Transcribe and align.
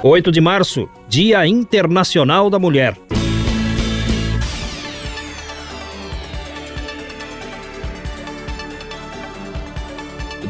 8 0.00 0.30
de 0.30 0.40
março, 0.40 0.88
Dia 1.08 1.44
Internacional 1.44 2.48
da 2.48 2.56
Mulher. 2.56 2.96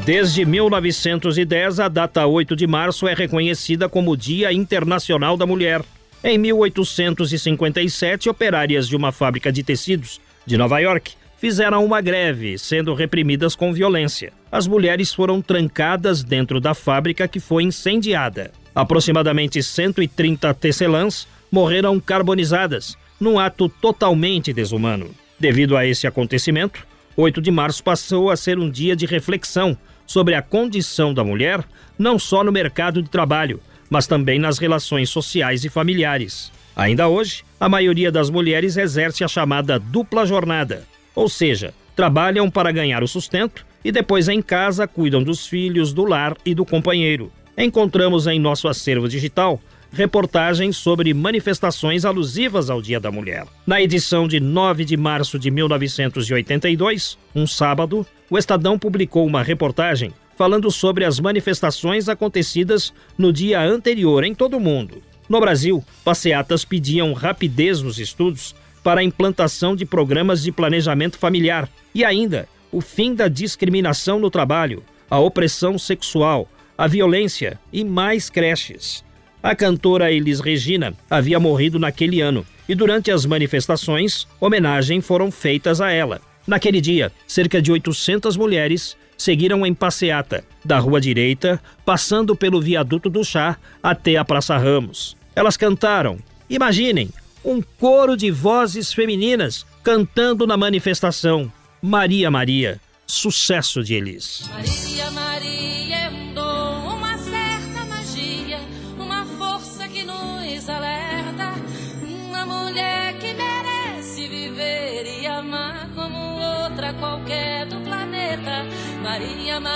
Desde 0.05 0.45
1910, 0.45 1.81
a 1.81 1.89
data 1.89 2.27
8 2.27 2.55
de 2.55 2.67
março 2.67 3.09
é 3.09 3.15
reconhecida 3.15 3.89
como 3.89 4.15
Dia 4.19 4.53
Internacional 4.53 5.35
da 5.35 5.47
Mulher. 5.47 5.83
Em 6.23 6.37
1857, 6.37 8.29
operárias 8.29 8.87
de 8.87 8.95
uma 8.95 9.13
fábrica 9.13 9.51
de 9.51 9.63
tecidos 9.63 10.21
de 10.45 10.59
Nova 10.59 10.79
York 10.79 11.13
fizeram 11.39 11.83
uma 11.87 12.03
greve, 12.03 12.59
sendo 12.59 12.93
reprimidas 12.93 13.55
com 13.55 13.73
violência. 13.73 14.31
As 14.53 14.67
mulheres 14.67 15.15
foram 15.15 15.41
trancadas 15.41 16.23
dentro 16.23 16.61
da 16.61 16.75
fábrica 16.75 17.27
que 17.27 17.41
foi 17.41 17.63
incendiada. 17.63 18.51
Aproximadamente 18.79 19.61
130 19.61 20.55
tecelãs 20.55 21.27
morreram 21.51 21.99
carbonizadas, 21.99 22.97
num 23.19 23.37
ato 23.37 23.69
totalmente 23.69 24.53
desumano. 24.53 25.11
Devido 25.37 25.77
a 25.77 25.85
esse 25.85 26.07
acontecimento, 26.07 26.87
8 27.17 27.43
de 27.43 27.51
março 27.51 27.83
passou 27.83 28.31
a 28.31 28.37
ser 28.37 28.57
um 28.57 28.71
dia 28.71 28.95
de 28.95 29.05
reflexão 29.05 29.77
sobre 30.07 30.37
a 30.37 30.43
condição 30.43 31.13
da 31.13 31.25
mulher, 31.25 31.65
não 31.99 32.21
só 32.21 32.45
no 32.45 32.53
mercado 32.53 33.03
de 33.03 33.11
trabalho, 33.11 33.61
mas 33.91 34.07
também 34.07 34.39
nas 34.39 34.59
relações 34.59 35.11
sociais 35.11 35.65
e 35.65 35.69
familiares. 35.69 36.53
Ainda 36.77 37.09
hoje, 37.09 37.43
a 37.59 37.69
maioria 37.69 38.13
das 38.13 38.31
mulheres 38.31 38.77
exerce 38.77 39.25
a 39.25 39.29
chamada 39.29 39.77
dupla 39.81 40.25
jornada, 40.25 40.85
ou 41.17 41.29
seja, 41.29 41.75
trabalham 41.97 42.49
para 42.49 42.71
ganhar 42.71 43.03
o 43.03 43.09
sustento 43.09 43.67
e 43.85 43.91
depois 43.91 44.29
em 44.29 44.41
casa 44.41 44.87
cuidam 44.87 45.21
dos 45.21 45.49
filhos, 45.49 45.93
do 45.93 46.05
lar 46.05 46.37
e 46.47 46.55
do 46.55 46.65
companheiro 46.65 47.33
encontramos 47.59 48.27
em 48.27 48.39
nosso 48.39 48.69
acervo 48.69 49.09
digital 49.09 49.61
reportagens 49.93 50.77
sobre 50.77 51.13
manifestações 51.15 52.05
alusivas 52.05 52.71
ao 52.71 52.81
Dia 52.81 53.01
da 53.01 53.11
Mulher. 53.11 53.47
Na 53.67 53.81
edição 53.81 54.29
de 54.29 54.39
9 54.39 54.85
de 54.85 54.97
março 54.97 55.39
de 55.39 55.51
1982, 55.51 57.19
um 57.35 57.47
sábado, 57.47 58.07
o 58.31 58.39
Estadão 58.39 58.79
publicou 58.79 59.27
uma 59.27 59.43
reportagem 59.43 60.13
falando 60.37 60.71
sobre 60.71 61.05
as 61.05 61.19
manifestações 61.19 62.09
acontecidas 62.09 62.93
no 63.17 63.33
dia 63.33 63.61
anterior 63.61 64.23
em 64.23 64.35
todo 64.35 64.57
o 64.57 64.61
mundo. 64.61 65.03
No 65.29 65.41
Brasil, 65.41 65.85
passeatas 66.05 66.65
pediam 66.65 67.13
rapidez 67.13 67.83
nos 67.83 67.99
estudos 67.99 68.55
para 68.85 69.01
a 69.01 69.05
implantação 69.05 69.75
de 69.75 69.85
programas 69.85 70.43
de 70.43 70.53
planejamento 70.53 71.19
familiar 71.19 71.69
e 71.95 72.05
ainda 72.05 72.49
o 72.71 72.81
fim 72.81 73.15
da 73.15 73.27
discriminação 73.27 74.21
no 74.21 74.31
trabalho, 74.31 74.83
a 75.11 75.19
opressão 75.19 75.79
sexual, 75.79 76.49
a 76.79 76.87
violência 76.87 77.59
e 77.73 77.83
mais 77.83 78.31
creches. 78.31 79.05
A 79.43 79.55
cantora 79.57 80.13
Elis 80.13 80.39
Regina 80.39 80.95
havia 81.11 81.41
morrido 81.41 81.77
naquele 81.77 82.21
ano 82.21 82.47
e 82.69 82.75
durante 82.75 83.11
as 83.11 83.27
manifestações, 83.27 84.29
homenagem 84.41 85.01
foram 85.01 85.31
feitas 85.33 85.81
a 85.81 85.91
ela. 85.91 86.21
Naquele 86.47 86.81
dia, 86.81 87.13
cerca 87.27 87.61
de 87.61 87.73
800 87.73 88.37
mulheres 88.37 88.97
seguiram 89.17 89.67
em 89.67 89.75
passeata, 89.75 90.45
da 90.65 90.79
Rua 90.79 91.01
Direita, 91.01 91.61
passando 91.85 92.37
pelo 92.37 92.61
viaduto 92.61 93.11
do 93.11 93.25
Chá 93.25 93.57
até 93.83 94.17
a 94.17 94.25
Praça 94.25 94.57
Ramos. 94.57 95.17
Elas 95.35 95.57
cantaram, 95.57 96.19
imaginem, 96.49 97.11
um 97.45 97.61
coro 97.61 98.17
de 98.17 98.31
vozes 98.31 98.93
femininas 98.93 99.67
cantando 99.83 100.47
na 100.47 100.57
manifestação. 100.57 101.51
Maria 101.83 102.31
Maria, 102.31 102.81
sucesso 103.07 103.83
de 103.83 103.95
Elis. 103.95 104.49
Maria 104.53 105.11
Maria 105.11 105.28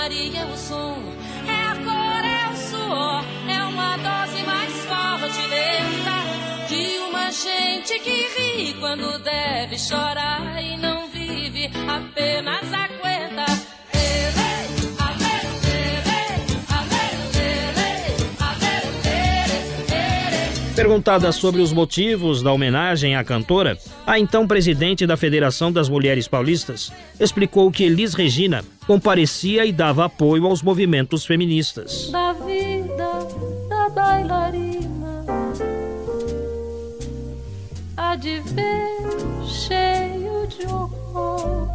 Maria, 0.03 0.45
o 0.47 0.57
som 0.57 0.97
é 1.47 1.61
a 1.71 1.75
cor, 1.75 2.25
é 2.25 2.49
o 2.51 2.55
suor, 2.57 3.23
é 3.47 3.63
uma 3.63 3.95
dose 3.95 4.43
mais 4.43 4.73
forte 4.83 5.47
lenta 5.47 6.67
de 6.67 6.97
uma 7.07 7.31
gente 7.31 7.99
que 7.99 8.27
ri 8.35 8.73
quando 8.81 9.17
deve 9.19 9.79
chorar 9.79 10.61
e 10.61 10.75
não 10.75 11.07
vive 11.07 11.71
apenas 11.87 12.72
Perguntada 20.75 21.31
sobre 21.31 21.61
os 21.61 21.71
motivos 21.71 22.41
da 22.41 22.51
homenagem 22.51 23.15
à 23.15 23.23
cantora, 23.23 23.77
a 24.07 24.17
então 24.17 24.47
presidente 24.47 25.05
da 25.05 25.15
Federação 25.15 25.71
das 25.71 25.87
Mulheres 25.87 26.27
Paulistas 26.27 26.91
explicou 27.19 27.71
que 27.71 27.83
Elis 27.83 28.15
Regina 28.15 28.65
comparecia 28.87 29.67
e 29.67 29.71
dava 29.71 30.05
apoio 30.05 30.47
aos 30.47 30.63
movimentos 30.63 31.25
feministas. 31.25 32.09
Da 32.09 32.33
vida 32.33 33.27
da 33.69 33.89
bailarina, 33.89 35.25
há 37.95 38.15
de 38.15 38.39
ver 38.39 39.47
cheio 39.47 40.47
de 40.47 40.65
horror. 40.65 41.69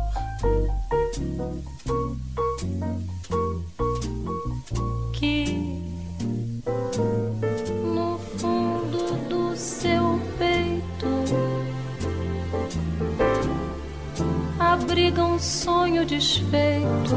Um 15.39 15.39
sonho 15.39 16.05
desfeito 16.05 17.15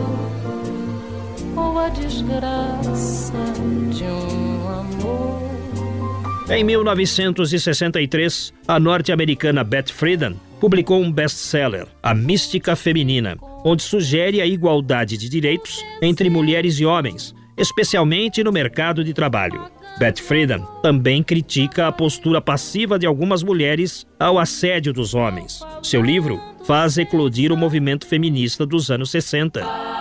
ou 1.55 1.79
a 1.79 1.87
desgraça 1.89 3.33
de 3.89 4.03
um 4.03 4.67
amor. 4.67 5.41
Em 6.49 6.63
1963, 6.63 8.53
a 8.67 8.79
norte-americana 8.79 9.63
Beth 9.63 9.89
Friedan 9.89 10.35
publicou 10.59 11.01
um 11.01 11.11
best-seller, 11.11 11.87
A 12.03 12.13
Mística 12.13 12.75
Feminina, 12.75 13.37
onde 13.63 13.83
sugere 13.83 14.41
a 14.41 14.45
igualdade 14.45 15.17
de 15.17 15.29
direitos 15.29 15.83
entre 16.01 16.29
mulheres 16.29 16.77
e 16.79 16.85
homens, 16.85 17.33
especialmente 17.57 18.43
no 18.43 18.51
mercado 18.51 19.03
de 19.03 19.13
trabalho. 19.13 19.71
Beth 20.01 20.19
Friedan 20.19 20.63
também 20.81 21.21
critica 21.21 21.85
a 21.85 21.91
postura 21.91 22.41
passiva 22.41 22.97
de 22.97 23.05
algumas 23.05 23.43
mulheres 23.43 24.07
ao 24.19 24.39
assédio 24.39 24.91
dos 24.91 25.13
homens. 25.13 25.61
Seu 25.83 26.01
livro 26.01 26.41
faz 26.65 26.97
eclodir 26.97 27.51
o 27.51 27.55
movimento 27.55 28.07
feminista 28.07 28.65
dos 28.65 28.89
anos 28.89 29.11
60. 29.11 30.00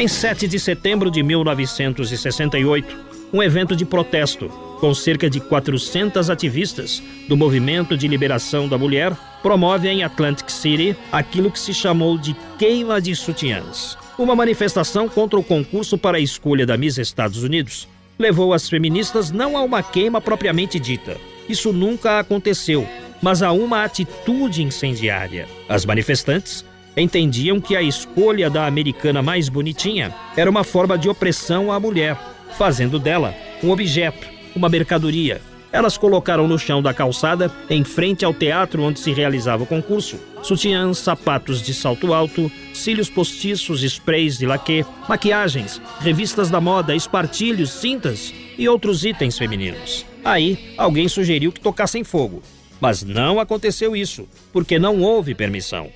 Em 0.00 0.08
7 0.08 0.48
de 0.48 0.58
setembro 0.58 1.10
de 1.10 1.22
1968, 1.22 2.96
um 3.34 3.42
evento 3.42 3.76
de 3.76 3.84
protesto 3.84 4.48
com 4.80 4.94
cerca 4.94 5.28
de 5.28 5.40
400 5.40 6.30
ativistas 6.30 7.02
do 7.28 7.36
Movimento 7.36 7.98
de 7.98 8.08
Liberação 8.08 8.66
da 8.66 8.78
Mulher 8.78 9.14
promove 9.42 9.88
em 9.88 10.02
Atlantic 10.02 10.48
City 10.48 10.96
aquilo 11.12 11.50
que 11.50 11.58
se 11.58 11.74
chamou 11.74 12.16
de 12.16 12.34
queima 12.58 12.98
de 12.98 13.14
sutiãs. 13.14 13.98
Uma 14.18 14.34
manifestação 14.34 15.06
contra 15.06 15.38
o 15.38 15.44
concurso 15.44 15.98
para 15.98 16.16
a 16.16 16.20
escolha 16.20 16.64
da 16.64 16.78
Miss 16.78 16.96
Estados 16.96 17.42
Unidos 17.42 17.86
levou 18.18 18.54
as 18.54 18.70
feministas 18.70 19.30
não 19.30 19.54
a 19.54 19.60
uma 19.60 19.82
queima 19.82 20.18
propriamente 20.18 20.80
dita, 20.80 21.18
isso 21.46 21.74
nunca 21.74 22.20
aconteceu, 22.20 22.88
mas 23.20 23.42
a 23.42 23.52
uma 23.52 23.84
atitude 23.84 24.62
incendiária. 24.62 25.46
As 25.68 25.84
manifestantes 25.84 26.64
entendiam 26.96 27.60
que 27.60 27.76
a 27.76 27.82
escolha 27.82 28.50
da 28.50 28.66
americana 28.66 29.22
mais 29.22 29.48
bonitinha 29.48 30.14
era 30.36 30.50
uma 30.50 30.64
forma 30.64 30.98
de 30.98 31.08
opressão 31.08 31.70
à 31.70 31.78
mulher, 31.78 32.16
fazendo 32.56 32.98
dela 32.98 33.34
um 33.62 33.70
objeto, 33.70 34.26
uma 34.54 34.68
mercadoria. 34.68 35.40
Elas 35.72 35.96
colocaram 35.96 36.48
no 36.48 36.58
chão 36.58 36.82
da 36.82 36.92
calçada, 36.92 37.52
em 37.68 37.84
frente 37.84 38.24
ao 38.24 38.34
teatro 38.34 38.82
onde 38.82 38.98
se 38.98 39.12
realizava 39.12 39.62
o 39.62 39.66
concurso, 39.66 40.18
sutiãs, 40.42 40.98
sapatos 40.98 41.62
de 41.62 41.72
salto 41.72 42.12
alto, 42.12 42.50
cílios 42.74 43.08
postiços, 43.08 43.82
sprays 43.84 44.36
de 44.36 44.46
laque, 44.46 44.84
maquiagens, 45.08 45.80
revistas 46.00 46.50
da 46.50 46.60
moda, 46.60 46.94
espartilhos, 46.94 47.70
cintas 47.70 48.34
e 48.58 48.68
outros 48.68 49.04
itens 49.04 49.38
femininos. 49.38 50.04
Aí, 50.24 50.74
alguém 50.76 51.08
sugeriu 51.08 51.52
que 51.52 51.60
tocassem 51.60 52.02
fogo. 52.02 52.42
Mas 52.80 53.02
não 53.02 53.38
aconteceu 53.38 53.94
isso, 53.94 54.26
porque 54.52 54.78
não 54.78 55.02
houve 55.02 55.34
permissão. 55.34 55.90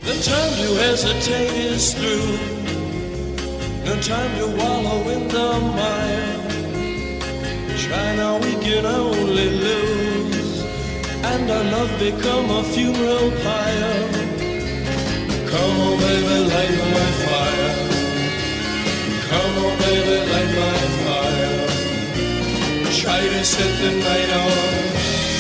Try 23.04 23.20
to 23.20 23.44
set 23.44 23.82
the 23.82 23.90
night 23.98 24.30
on 24.30 24.50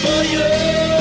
fire 0.02 0.93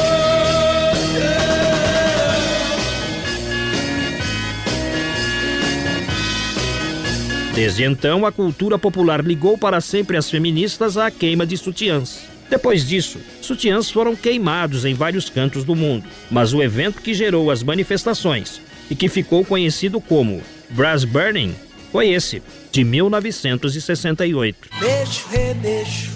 Desde 7.53 7.83
então, 7.83 8.25
a 8.25 8.31
cultura 8.31 8.79
popular 8.79 9.23
ligou 9.23 9.57
para 9.57 9.79
sempre 9.79 10.17
as 10.17 10.29
feministas 10.29 10.97
à 10.97 11.11
queima 11.11 11.45
de 11.45 11.55
sutiãs. 11.55 12.21
Depois 12.50 12.85
disso, 12.85 13.19
sutiãs 13.41 13.91
foram 13.91 14.15
queimados 14.15 14.85
em 14.85 14.94
vários 14.94 15.29
cantos 15.29 15.63
do 15.63 15.75
mundo, 15.75 16.07
mas 16.31 16.53
o 16.53 16.63
evento 16.63 17.01
que 17.01 17.13
gerou 17.13 17.51
as 17.51 17.61
manifestações 17.61 18.59
e 18.89 18.95
que 18.95 19.07
ficou 19.07 19.45
conhecido 19.45 20.01
como 20.01 20.41
Brass 20.71 21.03
Burning 21.03 21.55
foi 21.91 22.09
esse, 22.09 22.41
de 22.71 22.83
1968. 22.83 24.69
Beijo, 24.79 25.27
rebeixo, 25.29 26.11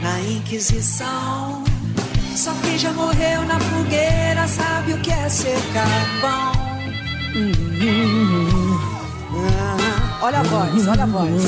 na 0.00 0.20
Inquisição. 0.20 1.64
Só 2.36 2.54
quem 2.62 2.78
já 2.78 2.92
morreu 2.92 3.42
na 3.44 3.58
fogueira 3.58 4.46
sabe 4.46 4.92
o 4.92 4.98
que 4.98 5.10
é 5.10 5.28
ser 5.28 5.58
carvão. 5.72 6.52
Hum, 7.34 7.52
hum, 7.80 8.40
hum. 8.40 8.41
Olha 10.24 10.38
a 10.38 10.42
voz, 10.44 10.86
olha 10.86 11.02
a 11.02 11.06
voz. 11.06 11.42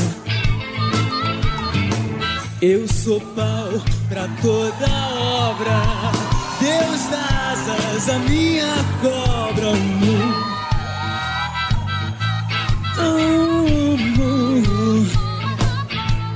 Eu 2.60 2.88
sou 2.88 3.20
pau 3.20 3.68
pra 4.08 4.26
toda 4.42 4.86
obra. 5.16 5.80
Deus 6.60 7.08
dá 7.08 7.52
asas 7.52 8.08
a 8.08 8.18
minha 8.18 8.74
cobra. 9.00 9.68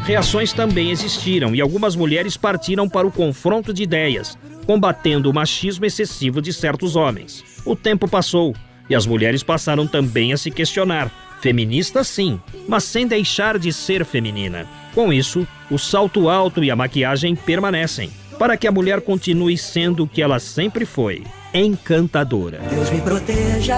Reações 0.05 0.53
também 0.53 0.93
existiram 0.93 1.57
e 1.57 1.61
algumas 1.61 1.97
mulheres 1.97 2.37
partiram 2.37 2.89
para 2.89 3.07
o 3.07 3.11
confronto 3.11 3.75
de 3.75 3.83
ideias, 3.83 4.39
combatendo 4.65 5.29
o 5.29 5.35
machismo 5.35 5.85
excessivo 5.85 6.41
de 6.41 6.53
certos 6.53 6.95
homens. 6.95 7.43
O 7.65 7.75
tempo 7.75 8.07
passou 8.07 8.55
e 8.89 8.95
as 8.95 9.07
mulheres 9.07 9.43
passaram 9.43 9.89
também 9.89 10.33
a 10.33 10.37
se 10.37 10.53
questionar 10.53 11.28
Feminista, 11.41 12.03
sim, 12.03 12.41
mas 12.67 12.85
sem 12.85 13.07
deixar 13.07 13.59
de 13.59 13.73
ser 13.73 14.05
feminina. 14.05 14.67
Com 14.95 15.13
isso, 15.13 15.47
o 15.71 15.79
salto 15.79 16.29
alto 16.29 16.65
e 16.65 16.71
a 16.71 16.77
maquiagem 16.77 17.37
permanecem, 17.37 18.11
para 18.39 18.57
que 18.57 18.67
a 18.67 18.73
mulher 18.73 19.01
continue 19.01 19.57
sendo 19.57 20.05
o 20.05 20.09
que 20.09 20.21
ela 20.21 20.41
sempre 20.41 20.85
foi: 20.85 21.23
encantadora. 21.55 22.59
Deus 22.71 22.91
me 22.91 23.01
proteja 23.01 23.77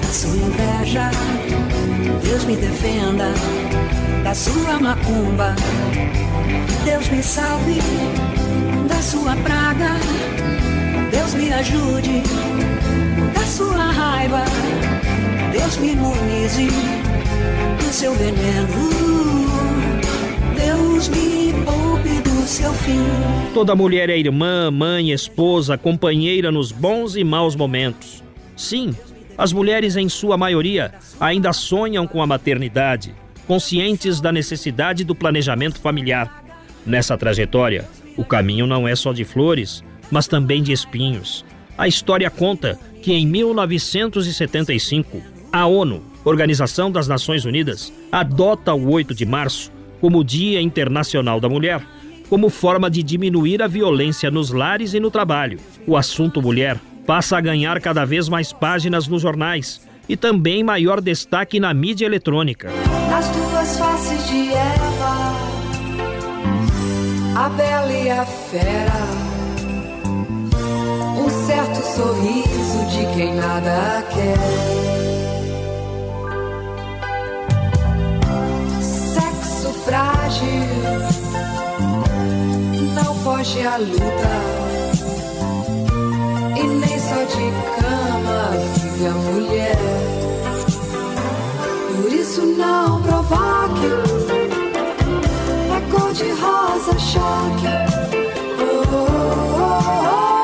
da 0.00 0.08
sua 0.08 0.36
inveja, 0.36 1.10
Deus 2.24 2.44
me 2.44 2.56
defenda 2.56 3.32
da 4.24 4.34
sua 4.34 4.78
macumba, 4.80 5.54
Deus 6.84 7.08
me 7.08 7.22
salve 7.22 7.78
da 8.88 9.02
sua 9.02 9.36
praga, 9.36 9.90
Deus 11.10 11.34
me 11.34 11.52
ajude 11.52 12.22
da 13.34 13.44
sua 13.44 13.92
raiva. 13.92 14.44
Deus 15.52 15.76
me 15.78 15.92
imunize 15.92 16.68
do 17.78 17.92
seu 17.92 18.14
veneno. 18.14 18.68
Deus 20.56 21.08
me 21.08 21.52
poupe 21.64 22.20
do 22.22 22.46
seu 22.46 22.72
fim. 22.72 23.04
Toda 23.52 23.74
mulher 23.74 24.08
é 24.10 24.18
irmã, 24.18 24.70
mãe, 24.70 25.10
esposa, 25.10 25.76
companheira 25.76 26.52
nos 26.52 26.70
bons 26.70 27.16
e 27.16 27.24
maus 27.24 27.56
momentos. 27.56 28.22
Sim, 28.56 28.94
as 29.36 29.52
mulheres, 29.52 29.96
em 29.96 30.08
sua 30.08 30.36
maioria, 30.36 30.92
ainda 31.18 31.52
sonham 31.52 32.06
com 32.06 32.22
a 32.22 32.26
maternidade, 32.26 33.14
conscientes 33.46 34.20
da 34.20 34.30
necessidade 34.30 35.02
do 35.02 35.14
planejamento 35.14 35.80
familiar. 35.80 36.44
Nessa 36.86 37.16
trajetória, 37.16 37.88
o 38.16 38.24
caminho 38.24 38.66
não 38.66 38.86
é 38.86 38.94
só 38.94 39.12
de 39.12 39.24
flores, 39.24 39.82
mas 40.10 40.26
também 40.26 40.62
de 40.62 40.72
espinhos. 40.72 41.44
A 41.76 41.88
história 41.88 42.28
conta 42.30 42.78
que 43.02 43.12
em 43.14 43.26
1975, 43.26 45.22
a 45.52 45.66
ONU, 45.66 46.02
Organização 46.24 46.90
das 46.90 47.08
Nações 47.08 47.44
Unidas, 47.44 47.92
adota 48.12 48.74
o 48.74 48.90
8 48.92 49.14
de 49.14 49.26
março 49.26 49.72
como 50.00 50.24
Dia 50.24 50.60
Internacional 50.60 51.40
da 51.40 51.48
Mulher, 51.48 51.82
como 52.28 52.48
forma 52.48 52.90
de 52.90 53.02
diminuir 53.02 53.62
a 53.62 53.66
violência 53.66 54.30
nos 54.30 54.50
lares 54.50 54.94
e 54.94 55.00
no 55.00 55.10
trabalho. 55.10 55.58
O 55.86 55.96
assunto 55.96 56.40
mulher 56.40 56.78
passa 57.06 57.36
a 57.36 57.40
ganhar 57.40 57.80
cada 57.80 58.04
vez 58.04 58.28
mais 58.28 58.52
páginas 58.52 59.08
nos 59.08 59.22
jornais 59.22 59.80
e 60.08 60.16
também 60.16 60.62
maior 60.62 61.00
destaque 61.00 61.58
na 61.58 61.74
mídia 61.74 62.06
eletrônica. 62.06 62.70
Nas 63.10 63.28
duas 63.30 63.78
faces 63.78 64.28
de 64.28 64.52
Eva, 64.52 65.34
a 67.36 67.48
bela 67.48 67.92
e 67.92 68.10
a 68.10 68.24
fera, 68.24 68.92
um 71.18 71.46
certo 71.46 71.82
sorriso 71.94 72.86
de 72.90 73.14
quem 73.16 73.34
nada 73.34 74.04
quer. 74.12 74.89
Não 82.94 83.14
foge 83.16 83.66
à 83.66 83.76
luta. 83.78 84.30
E 86.56 86.62
nem 86.62 86.98
só 87.00 87.24
de 87.24 87.52
cama 87.80 88.50
vive 88.76 89.06
a 89.06 89.12
mulher. 89.12 89.78
Por 91.96 92.12
isso 92.12 92.42
não 92.42 93.02
provoque, 93.02 93.90
é 95.76 95.80
cor 95.90 96.12
de 96.12 96.30
rosa 96.30 96.96
choque. 96.98 97.66
Os 98.60 100.39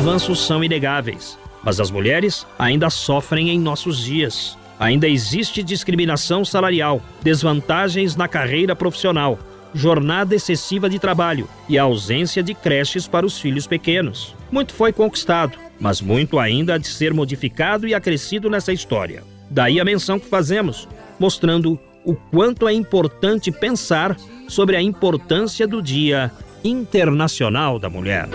avanços 0.00 0.46
são 0.46 0.64
inegáveis, 0.64 1.38
mas 1.62 1.78
as 1.78 1.90
mulheres 1.90 2.46
ainda 2.58 2.88
sofrem 2.88 3.50
em 3.50 3.60
nossos 3.60 4.02
dias. 4.02 4.56
Ainda 4.78 5.06
existe 5.06 5.62
discriminação 5.62 6.42
salarial, 6.42 7.02
desvantagens 7.22 8.16
na 8.16 8.26
carreira 8.26 8.74
profissional, 8.74 9.38
jornada 9.74 10.34
excessiva 10.34 10.88
de 10.88 10.98
trabalho 10.98 11.46
e 11.68 11.78
a 11.78 11.82
ausência 11.82 12.42
de 12.42 12.54
creches 12.54 13.06
para 13.06 13.26
os 13.26 13.38
filhos 13.38 13.66
pequenos. 13.66 14.34
Muito 14.50 14.72
foi 14.72 14.90
conquistado, 14.90 15.58
mas 15.78 16.00
muito 16.00 16.38
ainda 16.38 16.76
há 16.76 16.78
de 16.78 16.88
ser 16.88 17.12
modificado 17.12 17.86
e 17.86 17.92
acrescido 17.92 18.48
nessa 18.48 18.72
história. 18.72 19.22
Daí 19.50 19.78
a 19.78 19.84
menção 19.84 20.18
que 20.18 20.30
fazemos, 20.30 20.88
mostrando 21.18 21.78
o 22.06 22.14
quanto 22.14 22.66
é 22.66 22.72
importante 22.72 23.52
pensar 23.52 24.16
sobre 24.48 24.76
a 24.76 24.80
importância 24.80 25.68
do 25.68 25.82
Dia 25.82 26.32
Internacional 26.64 27.78
da 27.78 27.90
Mulher. 27.90 28.30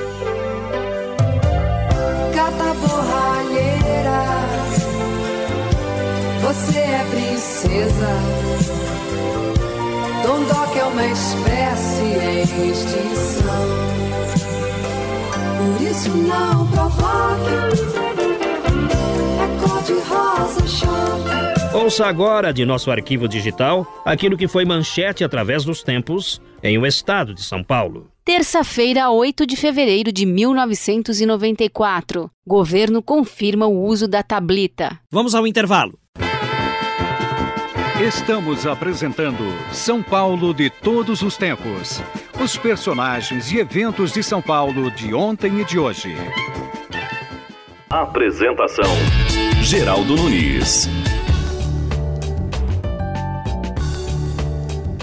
Você 6.42 6.80
é 6.80 7.06
princesa. 7.10 7.66
acesa. 7.76 8.10
Dondoca 10.24 10.80
é 10.80 10.84
uma 10.86 11.06
espécie 11.06 12.04
em 12.04 12.72
extinção. 12.72 13.46
Por 15.58 15.82
isso 15.82 16.10
não 16.18 16.68
provoque. 16.68 17.52
É 19.42 19.68
cor 19.68 19.84
de 19.84 19.94
rosa 20.08 20.68
choque. 20.68 21.76
Ouça 21.76 22.06
agora 22.06 22.54
de 22.54 22.66
nosso 22.66 22.90
arquivo 22.90 23.28
digital 23.28 23.86
aquilo 24.06 24.38
que 24.38 24.48
foi 24.48 24.66
manchete 24.66 25.24
através 25.24 25.66
dos 25.66 25.84
tempos 25.84 26.42
em 26.64 26.78
o 26.78 26.86
estado 26.86 27.34
de 27.34 27.44
São 27.44 27.64
Paulo. 27.64 28.15
Terça-feira, 28.26 29.12
8 29.12 29.46
de 29.46 29.56
fevereiro 29.56 30.12
de 30.12 30.26
1994. 30.26 32.28
Governo 32.44 33.04
confirma 33.04 33.68
o 33.68 33.84
uso 33.84 34.08
da 34.08 34.24
tablita. 34.24 35.00
Vamos 35.12 35.36
ao 35.36 35.46
intervalo. 35.46 35.94
Estamos 38.02 38.66
apresentando 38.66 39.44
São 39.72 40.02
Paulo 40.02 40.56
de 40.56 40.72
todos 40.72 41.22
os 41.22 41.38
tempos. 41.38 42.02
Os 42.44 42.58
personagens 42.58 43.52
e 43.52 43.60
eventos 43.60 44.12
de 44.12 44.24
São 44.24 44.42
Paulo 44.42 44.90
de 44.90 45.14
ontem 45.14 45.62
e 45.62 45.64
de 45.64 45.78
hoje. 45.78 46.16
Apresentação: 47.92 48.90
Geraldo 49.62 50.16
Nunes. 50.16 50.90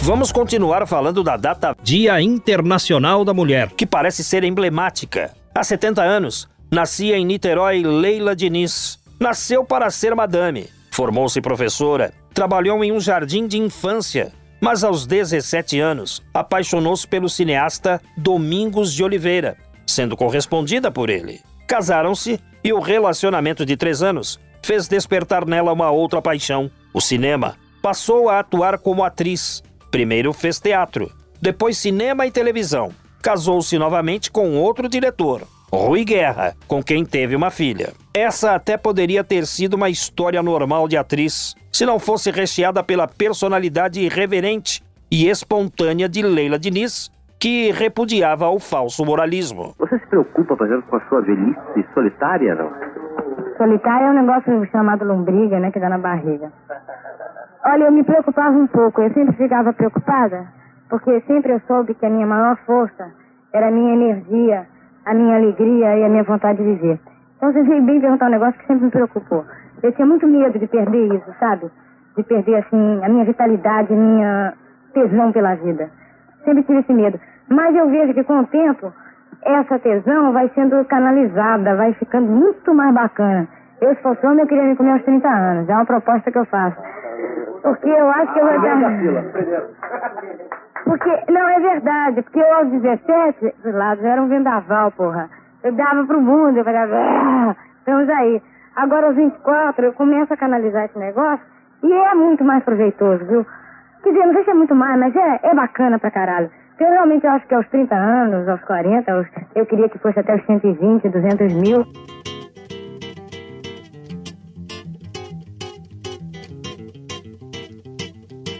Vamos 0.05 0.33
continuar 0.33 0.85
falando 0.85 1.23
da 1.23 1.37
data 1.37 1.77
Dia 1.81 2.21
Internacional 2.21 3.25
da 3.25 3.33
Mulher, 3.33 3.71
que 3.71 3.87
parece 3.87 4.25
ser 4.25 4.43
emblemática. 4.43 5.33
Há 5.55 5.63
70 5.63 6.03
anos, 6.03 6.49
nascia 6.69 7.17
em 7.17 7.25
Niterói 7.25 7.85
Leila 7.85 8.35
Diniz. 8.35 8.99
Nasceu 9.21 9.65
para 9.65 9.89
ser 9.91 10.13
madame. 10.17 10.69
Formou-se 10.91 11.41
professora. 11.41 12.13
Trabalhou 12.35 12.83
em 12.83 12.91
um 12.91 12.99
jardim 12.99 13.47
de 13.47 13.59
infância. 13.61 14.33
Mas 14.61 14.83
aos 14.83 15.07
17 15.07 15.79
anos, 15.79 16.21
apaixonou-se 16.35 17.07
pelo 17.07 17.29
cineasta 17.29 18.01
Domingos 18.17 18.93
de 18.93 19.05
Oliveira, 19.05 19.57
sendo 19.87 20.17
correspondida 20.17 20.91
por 20.91 21.11
ele. 21.11 21.41
Casaram-se 21.69 22.41
e 22.65 22.73
o 22.73 22.81
relacionamento 22.81 23.65
de 23.65 23.77
três 23.77 24.03
anos 24.03 24.41
fez 24.65 24.89
despertar 24.89 25.47
nela 25.47 25.73
uma 25.73 25.93
outra 25.93 26.21
paixão, 26.21 26.69
o 26.93 27.01
cinema. 27.01 27.55
Passou 27.81 28.29
a 28.29 28.41
atuar 28.41 28.79
como 28.79 29.05
atriz 29.05 29.63
Primeiro 29.93 30.33
fez 30.33 30.59
teatro, 30.59 31.11
depois 31.39 31.77
cinema 31.77 32.27
e 32.27 32.31
televisão. 32.31 32.89
Casou-se 33.23 33.79
novamente 33.79 34.33
com 34.33 34.57
outro 34.57 34.89
diretor, 34.89 35.43
Rui 35.71 36.03
Guerra, 36.03 36.55
com 36.67 36.83
quem 36.83 37.05
teve 37.05 37.37
uma 37.37 37.51
filha. 37.51 37.93
Essa 38.15 38.55
até 38.55 38.79
poderia 38.79 39.23
ter 39.23 39.45
sido 39.45 39.75
uma 39.75 39.91
história 39.91 40.43
normal 40.43 40.89
de 40.89 40.97
atriz, 40.97 41.55
se 41.71 41.85
não 41.85 41.99
fosse 41.99 42.31
recheada 42.31 42.83
pela 42.83 43.07
personalidade 43.07 44.01
irreverente 44.01 44.83
e 45.11 45.29
espontânea 45.29 46.09
de 46.09 46.23
Leila 46.23 46.59
Diniz, 46.59 47.11
que 47.39 47.71
repudiava 47.71 48.49
o 48.49 48.59
falso 48.59 49.05
moralismo. 49.05 49.75
Você 49.79 49.99
se 49.99 50.07
preocupa, 50.07 50.57
por 50.57 50.67
exemplo, 50.67 50.85
com 50.89 50.97
a 50.97 51.07
sua 51.07 51.21
velhice 51.21 51.87
solitária, 51.93 52.55
não? 52.55 52.73
Solitária 53.59 54.07
é 54.07 54.11
um 54.11 54.15
negócio 54.15 54.67
chamado 54.73 55.05
lombriga, 55.05 55.61
né, 55.61 55.71
que 55.71 55.79
dá 55.79 55.91
na 55.91 55.99
barriga. 55.99 56.51
Olha, 57.65 57.85
eu 57.85 57.93
me 57.93 58.03
preocupava 58.03 58.57
um 58.57 58.67
pouco, 58.67 59.01
eu 59.01 59.13
sempre 59.13 59.37
ficava 59.37 59.73
preocupada, 59.73 60.47
porque 60.91 61.21
sempre 61.29 61.53
eu 61.53 61.61
soube 61.61 61.95
que 61.95 62.05
a 62.05 62.11
minha 62.11 62.27
maior 62.27 62.57
força 62.67 63.13
era 63.53 63.69
a 63.69 63.71
minha 63.71 63.95
energia, 63.95 64.67
a 65.07 65.15
minha 65.15 65.37
alegria 65.37 65.97
e 65.97 66.05
a 66.05 66.09
minha 66.09 66.25
vontade 66.25 66.59
de 66.59 66.65
viver. 66.65 66.99
Então 67.37 67.53
você 67.53 67.63
veio 67.63 67.83
bem 67.83 68.01
perguntar 68.01 68.27
um 68.27 68.31
negócio 68.31 68.59
que 68.59 68.67
sempre 68.67 68.87
me 68.87 68.91
preocupou. 68.91 69.45
Eu 69.81 69.93
tinha 69.93 70.07
muito 70.07 70.27
medo 70.27 70.59
de 70.59 70.67
perder 70.67 71.15
isso, 71.15 71.33
sabe? 71.39 71.71
De 72.17 72.23
perder, 72.25 72.57
assim, 72.57 73.05
a 73.05 73.09
minha 73.09 73.25
vitalidade, 73.25 73.93
a 73.93 73.97
minha 73.97 74.55
tesão 74.93 75.31
pela 75.31 75.55
vida. 75.55 75.89
Sempre 76.45 76.65
tive 76.65 76.81
esse 76.81 76.93
medo. 76.93 77.21
Mas 77.49 77.77
eu 77.77 77.89
vejo 77.89 78.13
que 78.13 78.25
com 78.25 78.41
o 78.41 78.47
tempo, 78.47 78.93
essa 79.43 79.79
tesão 79.79 80.33
vai 80.33 80.49
sendo 80.55 80.85
canalizada, 80.87 81.77
vai 81.77 81.93
ficando 81.95 82.27
muito 82.27 82.75
mais 82.75 82.93
bacana. 82.93 83.47
Eu, 83.81 83.95
se 83.95 84.03
fosse 84.03 84.25
homem, 84.27 84.41
eu 84.41 84.47
queria 84.47 84.65
me 84.65 84.77
comer 84.77 84.93
aos 84.93 85.03
30 85.05 85.29
anos. 85.29 85.69
É 85.69 85.75
uma 85.75 85.87
proposta 85.87 86.31
que 86.31 86.39
eu 86.39 86.45
faço. 86.47 86.77
Porque 87.63 87.89
eu 87.89 88.11
acho 88.11 88.33
que 88.33 88.41
eu 88.41 88.47
vou 88.47 88.61
dar. 88.61 89.25
Porque, 90.85 91.33
não, 91.33 91.49
é 91.49 91.61
verdade, 91.61 92.23
porque 92.23 92.41
eu 92.41 92.55
aos 92.55 92.69
17, 92.71 93.55
do 93.63 93.77
lado, 93.77 94.05
era 94.05 94.21
um 94.21 94.29
vendaval, 94.29 94.91
porra. 94.93 95.31
Eu 95.63 95.73
dava 95.73 96.05
pro 96.05 96.21
mundo, 96.21 96.59
eu 96.59 96.65
falava, 96.65 96.97
ah, 96.97 97.57
estamos 97.79 98.09
aí. 98.11 98.43
Agora 98.75 99.07
aos 99.07 99.17
24, 99.17 99.85
eu 99.85 99.93
começo 99.93 100.33
a 100.35 100.37
canalizar 100.37 100.87
esse 100.87 100.99
negócio 100.99 101.45
e 101.85 101.93
é 101.93 102.15
muito 102.15 102.43
mais 102.45 102.65
proveitoso, 102.65 103.25
viu? 103.27 103.47
Quer 104.03 104.11
dizer, 104.11 104.27
não 104.27 104.35
sei 104.35 104.45
se 104.45 104.51
é 104.51 104.55
muito 104.55 104.75
mais, 104.75 104.99
mas 104.99 105.15
é, 105.15 105.41
é 105.45 105.55
bacana 105.55 105.99
pra 105.99 106.11
caralho. 106.11 106.51
Porque 106.71 106.85
eu 106.85 106.91
realmente 106.91 107.27
acho 107.27 107.47
que 107.47 107.55
aos 107.55 107.69
30 107.69 107.95
anos, 107.95 108.49
aos 108.49 108.61
40, 108.63 109.13
aos, 109.13 109.27
eu 109.55 109.65
queria 109.67 109.89
que 109.89 109.99
fosse 109.99 110.19
até 110.19 110.35
os 110.35 110.45
120, 110.47 111.09
200 111.09 111.55
mil. 111.55 111.85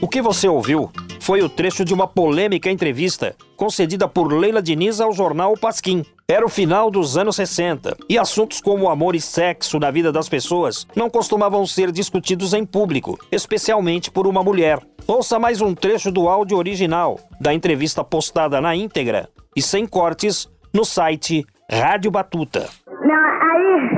O 0.03 0.09
que 0.09 0.21
você 0.21 0.49
ouviu 0.49 0.91
foi 1.21 1.43
o 1.43 1.49
trecho 1.49 1.85
de 1.85 1.95
uma 1.95 2.09
polêmica 2.09 2.69
entrevista 2.69 3.37
concedida 3.57 4.09
por 4.09 4.33
Leila 4.33 4.61
Diniz 4.61 5.01
ao 5.01 5.13
jornal 5.13 5.55
Pasquim. 5.57 6.05
Era 6.29 6.45
o 6.45 6.49
final 6.49 6.91
dos 6.91 7.17
anos 7.17 7.37
60 7.37 7.97
e 8.11 8.19
assuntos 8.19 8.61
como 8.61 8.91
amor 8.91 9.15
e 9.15 9.21
sexo 9.21 9.79
na 9.79 9.93
vida 9.93 10.11
das 10.11 10.29
pessoas 10.29 10.89
não 10.97 11.09
costumavam 11.09 11.65
ser 11.65 11.93
discutidos 11.93 12.53
em 12.53 12.67
público, 12.67 13.17
especialmente 13.31 14.11
por 14.11 14.27
uma 14.27 14.43
mulher. 14.43 14.81
Ouça 15.07 15.39
mais 15.39 15.61
um 15.61 15.73
trecho 15.73 16.11
do 16.11 16.29
áudio 16.29 16.59
original 16.59 17.21
da 17.41 17.55
entrevista 17.55 18.03
postada 18.03 18.61
na 18.61 18.75
íntegra 18.75 19.29
e 19.55 19.63
sem 19.63 19.87
cortes 19.87 20.51
no 20.75 20.85
site 20.85 21.47
Rádio 21.71 22.11
Batuta. 22.11 22.69
Não, 22.89 23.25
aí. 23.25 23.91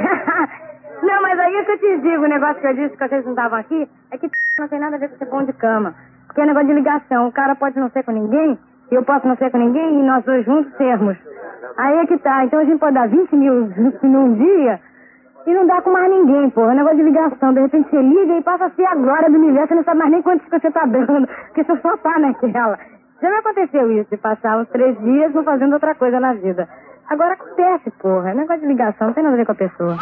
não, 1.02 1.22
mas 1.22 1.38
aí 1.38 1.54
é 1.54 1.64
que 1.64 1.70
eu 1.70 1.78
te 1.78 2.02
digo, 2.02 2.24
o 2.24 2.28
negócio 2.28 2.60
que 2.60 2.66
eu 2.66 2.74
disse 2.74 2.94
que 2.94 3.08
vocês 3.08 3.24
não 3.24 3.32
estavam 3.32 3.58
aqui, 3.58 3.88
é 4.10 4.18
que 4.18 4.28
não 4.56 4.68
tem 4.68 4.78
nada 4.78 4.94
a 4.94 4.98
ver 5.00 5.08
com 5.08 5.16
ser 5.16 5.26
bom 5.26 5.42
de 5.42 5.52
cama. 5.54 5.94
Porque 6.26 6.40
é 6.40 6.46
negócio 6.46 6.68
de 6.68 6.74
ligação. 6.74 7.26
O 7.26 7.32
cara 7.32 7.56
pode 7.56 7.76
não 7.76 7.90
ser 7.90 8.04
com 8.04 8.12
ninguém, 8.12 8.56
eu 8.88 9.02
posso 9.02 9.26
não 9.26 9.36
ser 9.36 9.50
com 9.50 9.58
ninguém, 9.58 9.98
e 9.98 10.02
nós 10.04 10.24
dois 10.24 10.44
juntos 10.44 10.72
sermos. 10.76 11.16
Aí 11.76 11.98
é 11.98 12.06
que 12.06 12.16
tá. 12.18 12.44
Então 12.44 12.60
a 12.60 12.64
gente 12.64 12.78
pode 12.78 12.94
dar 12.94 13.08
20 13.08 13.34
mil 13.34 13.68
num 14.04 14.34
dia 14.34 14.80
e 15.44 15.52
não 15.52 15.66
dá 15.66 15.82
com 15.82 15.90
mais 15.90 16.08
ninguém, 16.08 16.50
porra. 16.50 16.70
É 16.70 16.74
negócio 16.76 16.98
de 16.98 17.02
ligação. 17.02 17.52
De 17.52 17.60
repente 17.62 17.90
você 17.90 18.00
liga 18.00 18.38
e 18.38 18.42
passa 18.42 18.66
a 18.66 18.70
ser 18.70 18.86
a 18.86 18.94
glória 18.94 19.28
do 19.28 19.38
universo, 19.38 19.68
você 19.68 19.74
não 19.74 19.84
sabe 19.84 19.98
mais 19.98 20.10
nem 20.12 20.22
quantos 20.22 20.44
que 20.46 20.60
você 20.60 20.70
tá 20.70 20.86
dando, 20.86 21.26
porque 21.50 21.64
você 21.64 21.76
só 21.80 21.96
tá 21.96 22.18
naquela. 22.20 22.78
Já 23.20 23.30
me 23.30 23.36
aconteceu 23.36 23.90
isso, 23.90 24.10
de 24.10 24.16
passar 24.18 24.58
uns 24.58 24.68
três 24.68 24.96
dias 25.00 25.34
não 25.34 25.42
fazendo 25.42 25.72
outra 25.72 25.96
coisa 25.96 26.20
na 26.20 26.32
vida. 26.32 26.68
Agora 27.08 27.34
acontece, 27.34 27.90
porra. 28.00 28.30
É 28.30 28.34
negócio 28.34 28.60
de 28.60 28.68
ligação, 28.68 29.08
não 29.08 29.14
tem 29.14 29.24
nada 29.24 29.34
a 29.34 29.38
ver 29.38 29.46
com 29.46 29.52
a 29.52 29.56
pessoa. 29.56 29.96